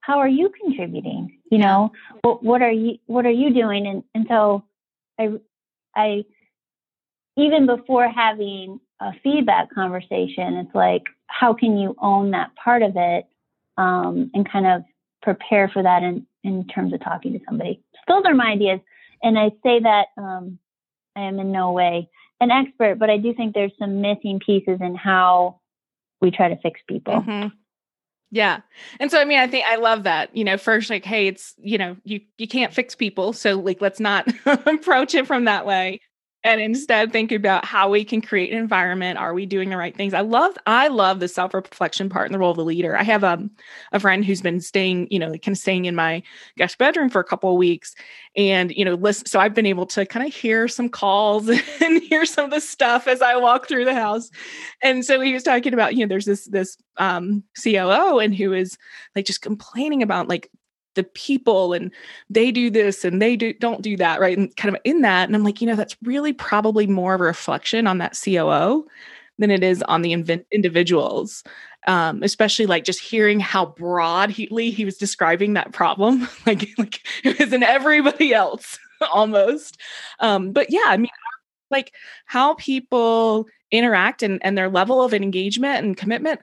how 0.00 0.18
are 0.18 0.28
you 0.28 0.50
contributing? 0.60 1.38
You 1.50 1.58
know 1.58 1.92
what, 2.22 2.42
what 2.42 2.62
are 2.62 2.72
you 2.72 2.98
what 3.06 3.26
are 3.26 3.30
you 3.30 3.52
doing? 3.52 3.86
And 3.86 4.02
and 4.14 4.26
so 4.28 4.64
i 5.18 5.28
i 5.94 6.24
even 7.36 7.66
before 7.66 8.08
having 8.08 8.80
a 9.00 9.12
feedback 9.22 9.72
conversation 9.72 10.54
it's 10.54 10.74
like 10.74 11.04
how 11.26 11.54
can 11.54 11.78
you 11.78 11.94
own 12.00 12.32
that 12.32 12.54
part 12.56 12.82
of 12.82 12.92
it 12.96 13.24
um, 13.76 14.30
and 14.34 14.50
kind 14.50 14.66
of 14.66 14.82
prepare 15.22 15.68
for 15.68 15.82
that 15.82 16.02
in 16.02 16.26
in 16.42 16.66
terms 16.66 16.92
of 16.92 17.00
talking 17.00 17.32
to 17.34 17.40
somebody? 17.46 17.82
So 17.94 18.14
those 18.14 18.24
are 18.26 18.34
my 18.34 18.52
ideas. 18.52 18.80
And 19.22 19.38
i 19.38 19.50
say 19.62 19.80
that 19.80 20.06
um, 20.16 20.58
i 21.14 21.20
am 21.20 21.38
in 21.38 21.52
no 21.52 21.72
way 21.72 22.08
an 22.40 22.50
expert 22.50 22.98
but 22.98 23.10
i 23.10 23.18
do 23.18 23.34
think 23.34 23.54
there's 23.54 23.72
some 23.78 24.00
missing 24.00 24.40
pieces 24.44 24.78
in 24.80 24.94
how 24.94 25.59
we 26.20 26.30
try 26.30 26.48
to 26.48 26.56
fix 26.56 26.80
people. 26.86 27.14
Mm-hmm. 27.14 27.48
Yeah. 28.30 28.60
And 29.00 29.10
so 29.10 29.20
I 29.20 29.24
mean 29.24 29.40
I 29.40 29.46
think 29.46 29.66
I 29.66 29.76
love 29.76 30.04
that. 30.04 30.34
You 30.36 30.44
know, 30.44 30.56
first 30.56 30.90
like 30.90 31.04
hey, 31.04 31.26
it's 31.26 31.54
you 31.58 31.78
know, 31.78 31.96
you 32.04 32.20
you 32.38 32.46
can't 32.46 32.72
fix 32.72 32.94
people, 32.94 33.32
so 33.32 33.58
like 33.58 33.80
let's 33.80 34.00
not 34.00 34.28
approach 34.46 35.14
it 35.14 35.26
from 35.26 35.44
that 35.46 35.66
way 35.66 36.00
and 36.42 36.60
instead 36.60 37.12
think 37.12 37.32
about 37.32 37.64
how 37.64 37.90
we 37.90 38.04
can 38.04 38.22
create 38.22 38.52
an 38.52 38.58
environment. 38.58 39.18
Are 39.18 39.34
we 39.34 39.44
doing 39.44 39.68
the 39.68 39.76
right 39.76 39.94
things? 39.94 40.14
I 40.14 40.20
love 40.20 40.56
i 40.66 40.88
love 40.88 41.20
the 41.20 41.28
self-reflection 41.28 42.08
part 42.08 42.26
and 42.26 42.34
the 42.34 42.38
role 42.38 42.50
of 42.50 42.56
the 42.56 42.64
leader. 42.64 42.96
I 42.96 43.02
have 43.02 43.24
um, 43.24 43.50
a 43.92 44.00
friend 44.00 44.24
who's 44.24 44.40
been 44.40 44.60
staying 44.60 45.08
you 45.10 45.18
know 45.18 45.30
kind 45.30 45.48
of 45.48 45.58
staying 45.58 45.84
in 45.84 45.94
my 45.94 46.22
guest 46.56 46.78
bedroom 46.78 47.10
for 47.10 47.20
a 47.20 47.24
couple 47.24 47.50
of 47.50 47.56
weeks. 47.56 47.94
And 48.36 48.70
you 48.72 48.84
know 48.84 48.94
listen 48.94 49.26
so 49.26 49.40
i've 49.40 49.54
been 49.54 49.66
able 49.66 49.86
to 49.86 50.06
kind 50.06 50.26
of 50.26 50.34
hear 50.34 50.68
some 50.68 50.88
calls 50.88 51.48
and 51.80 52.02
hear 52.02 52.24
some 52.24 52.46
of 52.46 52.50
the 52.50 52.60
stuff 52.60 53.06
as 53.06 53.22
i 53.22 53.36
walk 53.36 53.68
through 53.68 53.84
the 53.84 53.94
house. 53.94 54.30
And 54.82 55.04
so 55.04 55.20
he 55.20 55.34
was 55.34 55.42
talking 55.42 55.74
about 55.74 55.94
you 55.94 56.04
know 56.04 56.08
there's 56.08 56.26
this 56.26 56.46
this 56.46 56.76
um 56.96 57.42
coo 57.62 58.18
and 58.18 58.34
who 58.34 58.52
is 58.52 58.78
like 59.14 59.26
just 59.26 59.42
complaining 59.42 60.02
about 60.02 60.28
like 60.28 60.50
the 60.94 61.04
people 61.04 61.72
and 61.72 61.92
they 62.28 62.50
do 62.50 62.70
this 62.70 63.04
and 63.04 63.20
they 63.22 63.36
do 63.36 63.52
don't 63.54 63.82
do 63.82 63.96
that 63.96 64.20
right? 64.20 64.36
And 64.36 64.54
kind 64.56 64.74
of 64.74 64.80
in 64.84 65.02
that 65.02 65.28
and 65.28 65.36
i'm 65.36 65.44
like 65.44 65.60
you 65.60 65.66
know 65.66 65.76
that's 65.76 65.96
really 66.02 66.32
probably 66.32 66.86
more 66.86 67.14
of 67.14 67.20
a 67.20 67.24
reflection 67.24 67.86
on 67.86 67.98
that 67.98 68.12
coo 68.12 68.86
than 69.38 69.50
it 69.50 69.62
is 69.62 69.82
on 69.82 70.02
the 70.02 70.12
individuals 70.50 71.42
um, 71.86 72.22
especially 72.22 72.66
like 72.66 72.84
just 72.84 73.00
hearing 73.00 73.40
how 73.40 73.66
broadly 73.66 74.70
he 74.70 74.84
was 74.84 74.98
describing 74.98 75.54
that 75.54 75.72
problem. 75.72 76.28
Like 76.46 76.68
like 76.78 77.00
it 77.24 77.38
was 77.38 77.52
in 77.52 77.62
everybody 77.62 78.34
else 78.34 78.78
almost. 79.12 79.80
Um, 80.18 80.52
but 80.52 80.66
yeah 80.70 80.84
i 80.86 80.96
mean 80.96 81.10
like 81.70 81.94
how 82.26 82.54
people 82.54 83.46
interact 83.70 84.22
and, 84.22 84.44
and 84.44 84.58
their 84.58 84.68
level 84.68 85.02
of 85.02 85.14
engagement 85.14 85.84
and 85.84 85.96
commitment 85.96 86.40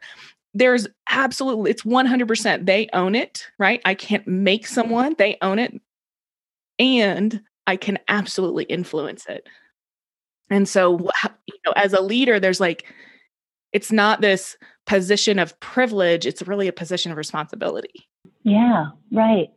there's 0.57 0.87
absolutely 1.09 1.71
it's 1.71 1.83
100% 1.83 2.65
they 2.65 2.89
own 2.93 3.15
it 3.15 3.47
right? 3.59 3.81
I 3.85 3.93
can't 3.93 4.27
make 4.27 4.67
someone 4.67 5.15
they 5.17 5.37
own 5.41 5.59
it 5.59 5.73
and 6.79 7.41
i 7.65 7.75
can 7.75 7.97
absolutely 8.07 8.63
influence 8.65 9.25
it. 9.27 9.47
And 10.49 10.67
so 10.67 11.09
you 11.47 11.59
know 11.65 11.73
as 11.75 11.93
a 11.93 12.01
leader 12.01 12.39
there's 12.39 12.59
like 12.59 12.85
it's 13.73 13.91
not 13.91 14.21
this 14.21 14.57
position 14.85 15.39
of 15.39 15.59
privilege 15.59 16.25
it's 16.25 16.41
really 16.41 16.67
a 16.67 16.73
position 16.73 17.11
of 17.11 17.17
responsibility. 17.17 18.07
Yeah 18.43 18.87
right. 19.11 19.49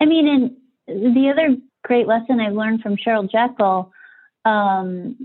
I 0.00 0.04
mean 0.04 0.56
and 0.88 1.16
the 1.16 1.30
other 1.30 1.56
great 1.84 2.06
lesson 2.06 2.40
i've 2.40 2.54
learned 2.54 2.80
from 2.80 2.96
cheryl 2.96 3.28
jekiel 3.30 3.90
um, 4.44 5.16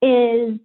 is 0.00 0.58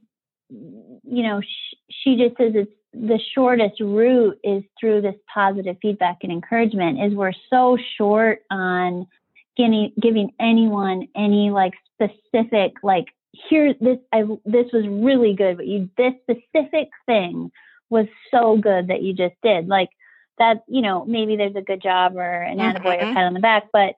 you 0.50 1.24
know 1.24 1.42
she, 1.42 1.78
she 1.90 2.16
just 2.16 2.38
says 2.38 2.54
it's 2.56 2.72
the 3.00 3.20
shortest 3.36 3.80
route 3.80 4.40
is 4.44 4.64
through 4.80 5.02
this 5.02 5.16
positive 5.34 5.78
feedback 5.82 6.18
and 6.24 6.32
encouragement 6.32 7.00
is 7.02 7.14
we're 7.14 7.34
so 7.50 7.78
short 7.98 8.44
on 8.50 9.08
giving 9.56 9.92
giving 10.00 10.32
anyone 10.40 11.08
any 11.16 11.50
like 11.50 11.74
specific 11.94 12.74
like 12.84 13.06
here 13.50 13.74
this 13.80 13.98
I 14.14 14.24
this 14.46 14.68
was 14.72 14.88
really 14.88 15.34
good 15.34 15.58
but 15.58 15.68
you 15.68 15.90
this 15.98 16.14
specific 16.24 16.90
thing 17.06 17.52
was 17.90 18.08
so 18.32 18.58
good 18.58 18.88
that 18.88 19.02
you 19.02 19.14
just 19.14 19.36
did 19.44 19.68
like 19.68 19.90
that 20.38 20.64
you 20.68 20.82
know 20.82 21.06
maybe 21.06 21.36
there's 21.36 21.56
a 21.56 21.62
good 21.62 21.82
job 21.82 22.16
or 22.16 22.42
an 22.42 22.58
mm-hmm. 22.58 22.78
attaboy 22.78 22.98
or 22.98 23.14
pat 23.14 23.26
on 23.26 23.34
the 23.34 23.40
back, 23.40 23.66
but 23.74 23.96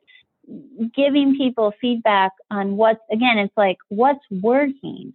giving 0.95 1.37
people 1.37 1.73
feedback 1.79 2.31
on 2.49 2.77
what's 2.77 3.01
again, 3.11 3.37
it's 3.37 3.55
like 3.57 3.77
what's 3.89 4.23
working, 4.31 5.13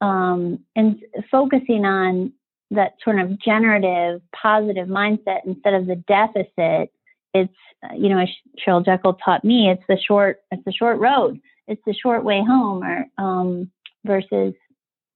um, 0.00 0.60
and 0.76 1.02
focusing 1.30 1.84
on 1.84 2.32
that 2.74 2.94
sort 3.02 3.18
of 3.18 3.38
generative, 3.40 4.20
positive 4.34 4.88
mindset 4.88 5.40
instead 5.46 5.74
of 5.74 5.86
the 5.86 5.96
deficit. 5.96 6.90
It's 7.32 7.52
you 7.96 8.08
know, 8.08 8.18
as 8.18 8.28
Cheryl 8.58 8.84
Jekiel 8.84 9.18
taught 9.24 9.44
me, 9.44 9.70
it's 9.70 9.82
the 9.88 9.98
short, 9.98 10.40
it's 10.50 10.64
the 10.64 10.72
short 10.72 10.98
road, 10.98 11.40
it's 11.68 11.82
the 11.86 11.94
short 11.94 12.24
way 12.24 12.42
home, 12.46 12.82
or 12.82 13.06
um, 13.18 13.70
versus 14.04 14.54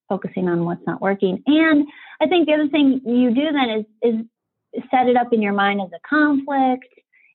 focusing 0.09 0.49
on 0.49 0.65
what's 0.65 0.87
not 0.87 1.01
working. 1.01 1.43
And 1.47 1.87
I 2.21 2.27
think 2.27 2.47
the 2.47 2.55
other 2.55 2.69
thing 2.69 3.01
you 3.05 3.35
do 3.35 3.53
then 3.53 3.71
is 3.71 3.85
is 4.03 4.85
set 4.91 5.07
it 5.07 5.17
up 5.17 5.33
in 5.33 5.43
your 5.43 5.53
mind 5.53 5.81
as 5.81 5.91
a 5.95 6.09
conflict. 6.09 6.87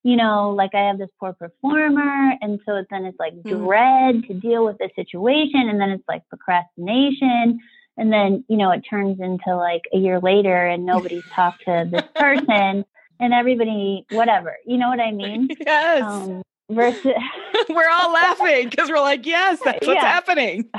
You 0.04 0.18
know, 0.18 0.50
like 0.50 0.72
I 0.76 0.88
have 0.88 0.98
this 0.98 1.10
poor 1.18 1.34
performer, 1.34 2.34
and 2.42 2.60
so 2.66 2.84
then 2.90 3.06
it's 3.06 3.20
like 3.20 3.34
mm-hmm. 3.34 3.66
dread 3.66 4.24
to 4.28 4.34
deal 4.34 4.66
with 4.66 4.78
the 4.78 4.90
situation, 4.96 5.70
and 5.70 5.80
then 5.80 5.92
it's 5.92 6.04
like 6.10 6.28
procrastination, 6.28 7.60
and 7.98 8.12
then 8.12 8.44
you 8.48 8.58
know 8.58 8.72
it 8.72 8.82
turns 8.82 9.20
into 9.20 9.56
like 9.56 9.84
a 9.94 9.98
year 9.98 10.20
later, 10.20 10.66
and 10.66 10.86
nobody's 10.86 11.28
talked 11.32 11.64
to 11.66 11.88
this 11.92 12.04
person, 12.16 12.86
and 13.20 13.34
everybody 13.34 14.06
whatever. 14.12 14.58
You 14.66 14.78
know 14.78 14.90
what 14.90 15.00
I 15.00 15.12
mean? 15.12 15.50
Yes. 15.60 16.04
Um, 16.04 16.44
versus 16.72 17.06
we're 17.70 17.90
all 17.90 18.14
laughing 18.14 18.70
because 18.70 18.90
we're 18.90 19.00
like, 19.00 19.26
yes, 19.26 19.60
that's 19.66 19.86
what's 19.86 20.02
yeah. 20.02 20.12
happening. 20.12 20.70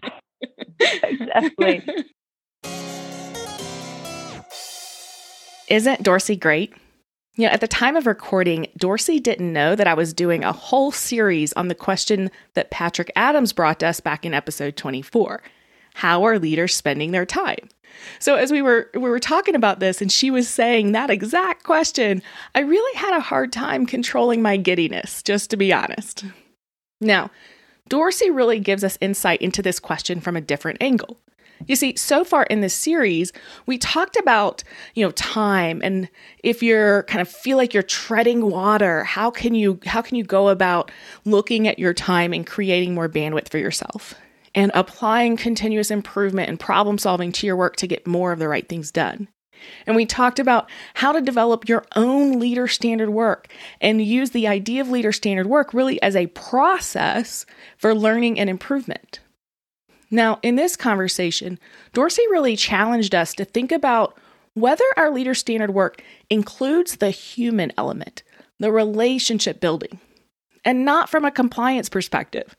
exactly. 0.81 1.83
Isn't 5.69 6.03
Dorsey 6.03 6.37
great? 6.37 6.75
You 7.37 7.47
know, 7.47 7.53
at 7.53 7.61
the 7.61 7.69
time 7.69 7.97
of 7.97 8.07
recording, 8.07 8.69
Dorsey 8.77 9.19
didn't 9.19 9.53
know 9.53 9.75
that 9.75 9.89
I 9.89 9.95
was 9.95 10.13
doing 10.13 10.45
a 10.45 10.53
whole 10.53 10.93
series 10.93 11.53
on 11.55 11.67
the 11.69 11.75
question 11.75 12.31
that 12.55 12.71
Patrick 12.71 13.11
Adams 13.17 13.53
brought 13.53 13.81
to 13.81 13.89
us 13.89 13.99
back 13.99 14.25
in 14.25 14.35
episode 14.35 14.77
24. 14.77 15.43
How 15.95 16.25
are 16.25 16.39
leaders 16.39 16.75
spending 16.75 17.13
their 17.13 17.25
time? 17.25 17.69
So 18.19 18.35
as 18.35 18.51
we 18.53 18.63
were 18.63 18.91
we 18.95 19.01
were 19.01 19.21
talking 19.21 19.55
about 19.55 19.81
this 19.81 20.03
and 20.03 20.11
she 20.11 20.31
was 20.31 20.49
saying 20.49 20.93
that 20.93 21.09
exact 21.09 21.63
question, 21.63 22.21
I 22.55 22.61
really 22.61 22.99
had 22.99 23.17
a 23.17 23.21
hard 23.21 23.53
time 23.53 23.87
controlling 23.87 24.43
my 24.43 24.57
giddiness, 24.57 25.23
just 25.23 25.51
to 25.51 25.57
be 25.57 25.73
honest. 25.73 26.25
Now, 27.01 27.31
Dorsey 27.89 28.29
really 28.29 28.59
gives 28.59 28.83
us 28.83 28.99
insight 29.01 29.41
into 29.41 29.63
this 29.63 29.79
question 29.79 30.21
from 30.21 30.37
a 30.37 30.41
different 30.41 30.83
angle. 30.83 31.17
You 31.67 31.77
see, 31.77 31.95
so 31.97 32.25
far 32.25 32.43
in 32.45 32.61
this 32.61 32.75
series, 32.75 33.33
we 33.65 33.79
talked 33.79 34.17
about, 34.17 34.65
you 34.95 35.05
know, 35.05 35.13
time 35.13 35.81
and 35.85 36.09
if 36.43 36.61
you're 36.61 37.05
kind 37.05 37.23
of 37.23 37.29
feel 37.29 37.57
like 37.57 37.73
you're 37.73 37.85
treading 37.85 38.51
water, 38.51 39.05
how 39.05 39.31
can 39.31 39.55
you 39.55 39.79
how 39.87 40.03
can 40.03 40.17
you 40.17 40.25
go 40.25 40.49
about 40.49 40.91
looking 41.25 41.69
at 41.69 41.79
your 41.79 41.95
time 41.95 42.33
and 42.33 42.45
creating 42.45 42.95
more 42.95 43.09
bandwidth 43.09 43.49
for 43.49 43.59
yourself 43.59 44.15
and 44.55 44.71
applying 44.75 45.37
continuous 45.37 45.91
improvement 45.91 46.49
and 46.49 46.61
problem 46.61 46.99
solving 46.99 47.33
to 47.33 47.47
your 47.47 47.57
work 47.57 47.77
to 47.77 47.87
get 47.87 48.07
more 48.07 48.33
of 48.33 48.39
the 48.39 48.49
right 48.49 48.69
things 48.69 48.91
done. 48.91 49.29
And 49.87 49.97
we 49.97 50.07
talked 50.07 50.39
about 50.39 50.69
how 50.95 51.13
to 51.13 51.21
develop 51.21 51.69
your 51.69 51.85
own 51.97 52.39
leader 52.39 52.69
standard 52.69 53.11
work 53.11 53.49
and 53.81 54.03
use 54.03 54.31
the 54.31 54.47
idea 54.47 54.81
of 54.81 54.91
leader 54.91 55.13
standard 55.13 55.47
work 55.47 55.73
really 55.73 56.01
as 56.03 56.17
a 56.17 56.27
process 56.29 57.47
for 57.77 57.95
learning 57.95 58.39
and 58.39 58.51
improvement. 58.51 59.21
Now, 60.11 60.39
in 60.43 60.57
this 60.57 60.77
conversation, 60.77 61.59
Dorsey 61.93 62.23
really 62.31 62.57
challenged 62.57 63.15
us 63.15 63.35
to 63.35 63.45
think 63.45 63.73
about 63.73 64.19
whether 64.55 64.85
our 64.97 65.11
leader 65.11 65.35
standard 65.35 65.71
work 65.71 66.03
includes 66.31 66.97
the 66.97 67.11
human 67.11 67.73
element, 67.77 68.23
the 68.61 68.71
relationship 68.71 69.61
building, 69.61 69.99
and 70.65 70.85
not 70.85 71.09
from 71.09 71.25
a 71.25 71.31
compliance 71.31 71.89
perspective. 71.89 72.55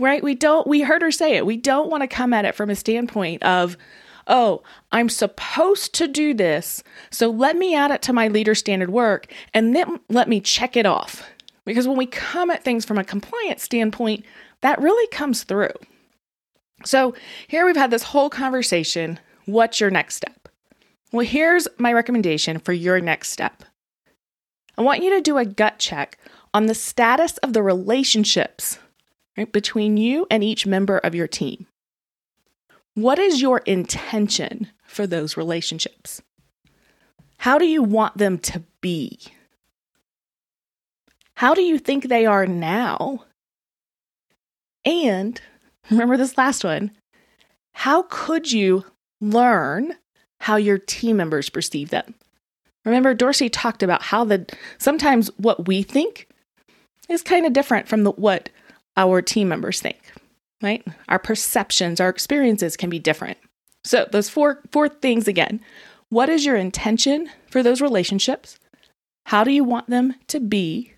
Right? 0.00 0.24
We 0.24 0.34
don't, 0.34 0.66
we 0.66 0.80
heard 0.80 1.02
her 1.02 1.10
say 1.10 1.36
it. 1.36 1.44
We 1.44 1.58
don't 1.58 1.90
want 1.90 2.02
to 2.02 2.08
come 2.08 2.32
at 2.32 2.46
it 2.46 2.54
from 2.54 2.70
a 2.70 2.74
standpoint 2.74 3.42
of, 3.42 3.76
oh, 4.26 4.62
I'm 4.92 5.10
supposed 5.10 5.94
to 5.94 6.08
do 6.08 6.32
this. 6.32 6.82
So 7.10 7.28
let 7.30 7.56
me 7.56 7.76
add 7.76 7.90
it 7.90 8.00
to 8.02 8.12
my 8.12 8.28
leader 8.28 8.54
standard 8.54 8.90
work 8.90 9.26
and 9.52 9.76
then 9.76 10.00
let 10.08 10.28
me 10.28 10.40
check 10.40 10.76
it 10.76 10.86
off. 10.86 11.28
Because 11.66 11.86
when 11.86 11.98
we 11.98 12.06
come 12.06 12.50
at 12.50 12.64
things 12.64 12.86
from 12.86 12.96
a 12.96 13.04
compliance 13.04 13.62
standpoint, 13.62 14.24
that 14.62 14.80
really 14.80 15.06
comes 15.08 15.44
through. 15.44 15.74
So 16.84 17.14
here 17.46 17.66
we've 17.66 17.76
had 17.76 17.90
this 17.90 18.04
whole 18.04 18.30
conversation. 18.30 19.20
What's 19.44 19.80
your 19.80 19.90
next 19.90 20.16
step? 20.16 20.48
Well, 21.12 21.26
here's 21.26 21.68
my 21.78 21.92
recommendation 21.92 22.58
for 22.58 22.72
your 22.72 23.00
next 23.00 23.30
step. 23.30 23.64
I 24.78 24.82
want 24.82 25.02
you 25.02 25.10
to 25.10 25.20
do 25.20 25.36
a 25.36 25.44
gut 25.44 25.78
check 25.78 26.16
on 26.54 26.66
the 26.66 26.74
status 26.74 27.36
of 27.38 27.52
the 27.52 27.62
relationships 27.62 28.78
right, 29.36 29.52
between 29.52 29.96
you 29.96 30.26
and 30.30 30.44
each 30.44 30.66
member 30.66 30.98
of 30.98 31.14
your 31.14 31.28
team. 31.28 31.66
What 32.94 33.18
is 33.18 33.40
your 33.40 33.58
intention 33.58 34.68
for 34.84 35.06
those 35.06 35.36
relationships? 35.36 36.20
How 37.38 37.58
do 37.58 37.64
you 37.64 37.82
want 37.82 38.18
them 38.18 38.38
to 38.38 38.62
be? 38.80 39.18
How 41.34 41.54
do 41.54 41.62
you 41.62 41.78
think 41.78 42.04
they 42.04 42.26
are 42.26 42.46
now? 42.46 43.24
And 44.84 45.40
remember 45.90 46.16
this 46.16 46.36
last 46.36 46.64
one 46.64 46.90
how 47.72 48.02
could 48.10 48.52
you 48.52 48.84
learn 49.20 49.94
how 50.40 50.56
your 50.56 50.78
team 50.78 51.16
members 51.16 51.48
perceive 51.48 51.90
them? 51.90 52.14
Remember, 52.84 53.14
Dorsey 53.14 53.48
talked 53.48 53.82
about 53.82 54.02
how 54.02 54.24
the 54.24 54.46
sometimes 54.78 55.28
what 55.36 55.66
we 55.66 55.82
think 55.82 56.28
is 57.08 57.22
kind 57.22 57.46
of 57.46 57.52
different 57.52 57.88
from 57.88 58.04
the, 58.04 58.12
what 58.12 58.50
our 58.96 59.22
team 59.22 59.48
members 59.48 59.80
think 59.80 60.12
right? 60.62 60.86
Our 61.08 61.18
perceptions, 61.18 62.00
our 62.00 62.08
experiences 62.08 62.76
can 62.76 62.90
be 62.90 62.98
different. 62.98 63.38
So, 63.84 64.06
those 64.10 64.28
four 64.28 64.60
four 64.72 64.88
things 64.88 65.26
again. 65.26 65.60
What 66.10 66.28
is 66.28 66.44
your 66.44 66.56
intention 66.56 67.30
for 67.48 67.62
those 67.62 67.80
relationships? 67.80 68.58
How 69.26 69.44
do 69.44 69.52
you 69.52 69.64
want 69.64 69.88
them 69.88 70.14
to 70.28 70.40
be? 70.40 70.92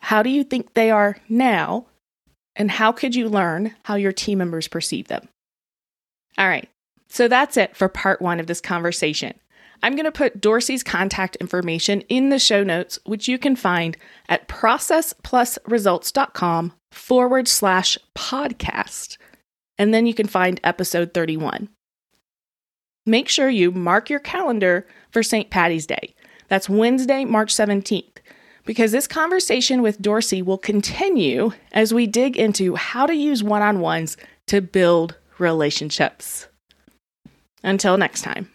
How 0.00 0.22
do 0.22 0.30
you 0.30 0.42
think 0.42 0.72
they 0.72 0.90
are 0.90 1.18
now? 1.28 1.86
And 2.56 2.70
how 2.70 2.92
could 2.92 3.14
you 3.14 3.28
learn 3.28 3.74
how 3.82 3.96
your 3.96 4.12
team 4.12 4.38
members 4.38 4.68
perceive 4.68 5.08
them? 5.08 5.28
All 6.38 6.48
right. 6.48 6.68
So 7.08 7.28
that's 7.28 7.56
it 7.56 7.76
for 7.76 7.88
part 7.88 8.22
1 8.22 8.40
of 8.40 8.46
this 8.46 8.60
conversation. 8.60 9.34
I'm 9.82 9.96
going 9.96 10.04
to 10.04 10.12
put 10.12 10.40
Dorsey's 10.40 10.82
contact 10.82 11.36
information 11.36 12.00
in 12.02 12.30
the 12.30 12.38
show 12.38 12.64
notes, 12.64 12.98
which 13.04 13.28
you 13.28 13.38
can 13.38 13.56
find 13.56 13.96
at 14.28 14.48
processplusresults.com 14.48 16.72
forward 16.94 17.48
slash 17.48 17.98
podcast. 18.16 19.16
And 19.78 19.92
then 19.92 20.06
you 20.06 20.14
can 20.14 20.26
find 20.26 20.60
episode 20.62 21.12
31. 21.12 21.68
Make 23.06 23.28
sure 23.28 23.48
you 23.48 23.70
mark 23.70 24.08
your 24.08 24.20
calendar 24.20 24.86
for 25.10 25.22
St. 25.22 25.50
Patty's 25.50 25.86
Day. 25.86 26.14
That's 26.48 26.68
Wednesday, 26.68 27.24
March 27.24 27.54
17th, 27.54 28.18
because 28.64 28.92
this 28.92 29.06
conversation 29.06 29.82
with 29.82 30.00
Dorsey 30.00 30.40
will 30.40 30.58
continue 30.58 31.52
as 31.72 31.92
we 31.92 32.06
dig 32.06 32.36
into 32.36 32.76
how 32.76 33.06
to 33.06 33.14
use 33.14 33.42
one 33.42 33.62
on 33.62 33.80
ones 33.80 34.16
to 34.46 34.60
build 34.60 35.16
relationships. 35.38 36.46
Until 37.62 37.96
next 37.96 38.22
time. 38.22 38.53